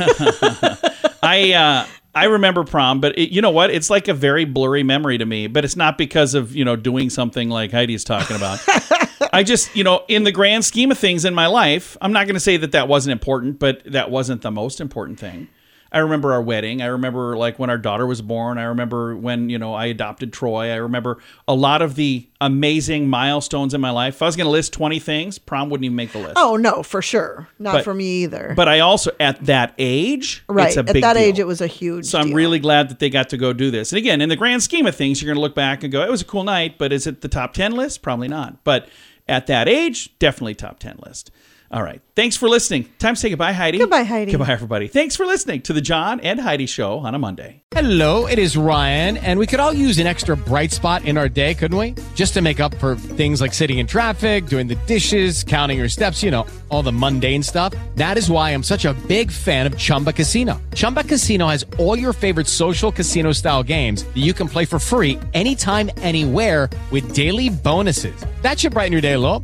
I 1.22 1.54
uh, 1.54 1.88
I 2.18 2.26
remember 2.26 2.64
prom, 2.64 3.00
but 3.00 3.18
it, 3.18 3.32
you 3.32 3.42
know 3.42 3.52
what? 3.52 3.70
It's 3.70 3.90
like 3.90 4.08
a 4.08 4.14
very 4.14 4.46
blurry 4.46 4.84
memory 4.84 5.18
to 5.18 5.26
me. 5.26 5.48
But 5.48 5.64
it's 5.64 5.76
not 5.76 5.98
because 5.98 6.34
of 6.34 6.56
you 6.56 6.66
know 6.66 6.76
doing 6.76 7.10
something 7.10 7.50
like 7.50 7.72
Heidi's 7.72 8.04
talking 8.04 8.36
about. 8.36 8.60
I 9.34 9.44
just 9.44 9.76
you 9.76 9.84
know 9.84 10.04
in 10.08 10.24
the 10.24 10.32
grand 10.32 10.66
scheme 10.66 10.92
of 10.92 10.98
things 10.98 11.26
in 11.26 11.36
my 11.36 11.48
life, 11.48 11.96
I'm 12.02 12.12
not 12.12 12.26
going 12.26 12.36
to 12.36 12.40
say 12.42 12.58
that 12.58 12.72
that 12.72 12.88
wasn't 12.88 13.12
important, 13.12 13.60
but 13.60 13.84
that 13.86 14.10
wasn't 14.10 14.42
the 14.42 14.52
most 14.52 14.82
important 14.82 15.20
thing. 15.20 15.48
I 15.92 16.00
remember 16.00 16.34
our 16.34 16.42
wedding. 16.42 16.82
I 16.82 16.88
remember 16.88 17.38
like 17.38 17.58
when 17.60 17.70
our 17.70 17.78
daughter 17.78 18.06
was 18.06 18.22
born. 18.22 18.58
I 18.58 18.64
remember 18.64 19.16
when 19.16 19.50
you 19.50 19.58
know 19.58 19.74
I 19.74 19.86
adopted 19.86 20.34
Troy. 20.34 20.72
I 20.72 20.76
remember 20.76 21.18
a 21.48 21.54
lot 21.56 21.82
of 21.82 21.96
the 21.96 22.28
amazing 22.42 23.08
milestones 23.10 23.74
in 23.74 23.82
my 23.82 23.90
life. 23.90 24.16
If 24.16 24.22
I 24.22 24.26
was 24.26 24.36
going 24.36 24.46
to 24.46 24.52
list 24.52 24.74
20 24.74 25.00
things, 25.00 25.40
prom 25.40 25.70
wouldn't 25.70 25.86
even 25.86 25.96
make 25.96 26.12
the 26.12 26.20
list. 26.20 26.34
Oh 26.36 26.56
no, 26.56 26.84
for 26.84 27.02
sure, 27.02 27.48
not 27.60 27.74
But- 27.76 27.84
for 27.84 27.94
me 27.94 28.24
either. 28.24 28.54
But 28.56 28.68
I 28.68 28.80
also, 28.82 29.12
at 29.20 29.46
that 29.46 29.74
age, 29.78 30.44
right 30.48 30.68
it's 30.68 30.78
a 30.78 30.82
at 30.82 30.88
that 30.88 31.14
deal. 31.14 31.18
age, 31.24 31.40
it 31.40 31.48
was 31.48 31.62
a 31.62 31.68
huge. 31.68 32.06
So 32.06 32.20
I'm 32.20 32.28
deal. 32.28 32.36
really 32.36 32.60
glad 32.60 32.90
that 32.90 33.00
they 33.00 33.10
got 33.10 33.30
to 33.30 33.38
go 33.38 33.54
do 33.54 33.72
this. 33.72 33.92
And 33.92 33.98
again, 33.98 34.22
in 34.22 34.30
the 34.30 34.36
grand 34.36 34.64
scheme 34.64 34.86
of 34.86 34.96
things, 34.96 35.22
you're 35.22 35.28
going 35.28 35.38
to 35.38 35.42
look 35.42 35.56
back 35.56 35.84
and 35.84 35.92
go, 35.92 36.04
it 36.04 36.12
was 36.12 36.22
a 36.22 36.26
cool 36.26 36.44
night, 36.44 36.78
but 36.78 36.92
is 36.94 37.08
it 37.08 37.22
the 37.22 37.28
top 37.28 37.54
10 37.54 37.72
list? 37.74 38.02
Probably 38.02 38.28
not. 38.28 38.64
But 38.64 38.88
at 39.28 39.48
that 39.48 39.68
age, 39.68 40.18
definitely 40.20 40.56
top 40.56 40.80
10 40.80 41.00
list. 41.06 41.32
All 41.70 41.84
right. 41.84 42.02
Thanks 42.16 42.38
for 42.38 42.48
listening. 42.48 42.90
Time 42.98 43.16
to 43.16 43.20
say 43.20 43.30
goodbye, 43.30 43.52
Heidi. 43.52 43.78
Goodbye, 43.78 44.04
Heidi. 44.04 44.32
Goodbye, 44.32 44.52
everybody. 44.52 44.88
Thanks 44.88 45.16
for 45.18 45.26
listening 45.26 45.62
to 45.64 45.74
the 45.74 45.82
John 45.82 46.20
and 46.22 46.40
Heidi 46.40 46.66
Show 46.66 47.00
on 47.00 47.14
a 47.14 47.20
Monday. 47.20 47.64
Hello, 47.72 48.26
it 48.26 48.40
is 48.40 48.56
Ryan, 48.56 49.18
and 49.18 49.38
we 49.38 49.46
could 49.46 49.60
all 49.60 49.74
use 49.74 50.00
an 50.00 50.08
extra 50.08 50.38
bright 50.38 50.72
spot 50.72 51.04
in 51.04 51.18
our 51.18 51.28
day, 51.28 51.54
couldn't 51.54 51.78
we? 51.78 51.94
Just 52.16 52.34
to 52.36 52.42
make 52.42 52.62
up 52.62 52.74
for 52.76 52.96
things 52.96 53.42
like 53.42 53.54
sitting 53.54 53.80
in 53.80 53.86
traffic, 53.86 54.48
doing 54.48 54.68
the 54.68 54.76
dishes, 54.88 55.44
counting 55.44 55.78
your 55.78 55.90
steps, 55.90 56.24
you 56.24 56.32
know, 56.32 56.48
all 56.70 56.82
the 56.82 56.92
mundane 56.92 57.44
stuff. 57.44 57.74
That 57.96 58.18
is 58.18 58.32
why 58.32 58.52
I'm 58.52 58.64
such 58.64 58.86
a 58.86 58.94
big 59.08 59.30
fan 59.30 59.68
of 59.68 59.78
Chumba 59.78 60.14
Casino. 60.14 60.62
Chumba 60.74 61.04
Casino 61.04 61.50
has 61.50 61.66
all 61.78 62.00
your 62.00 62.14
favorite 62.14 62.48
social 62.48 62.92
casino 62.92 63.34
style 63.34 63.62
games 63.62 64.06
that 64.06 64.18
you 64.18 64.34
can 64.34 64.48
play 64.48 64.64
for 64.64 64.80
free 64.80 65.20
anytime, 65.34 65.92
anywhere 65.98 66.70
with 66.92 67.14
daily 67.14 67.50
bonuses. 67.50 68.26
That 68.42 68.58
should 68.58 68.72
brighten 68.74 68.94
your 68.94 69.02
day 69.02 69.14
a 69.14 69.20
little. 69.20 69.44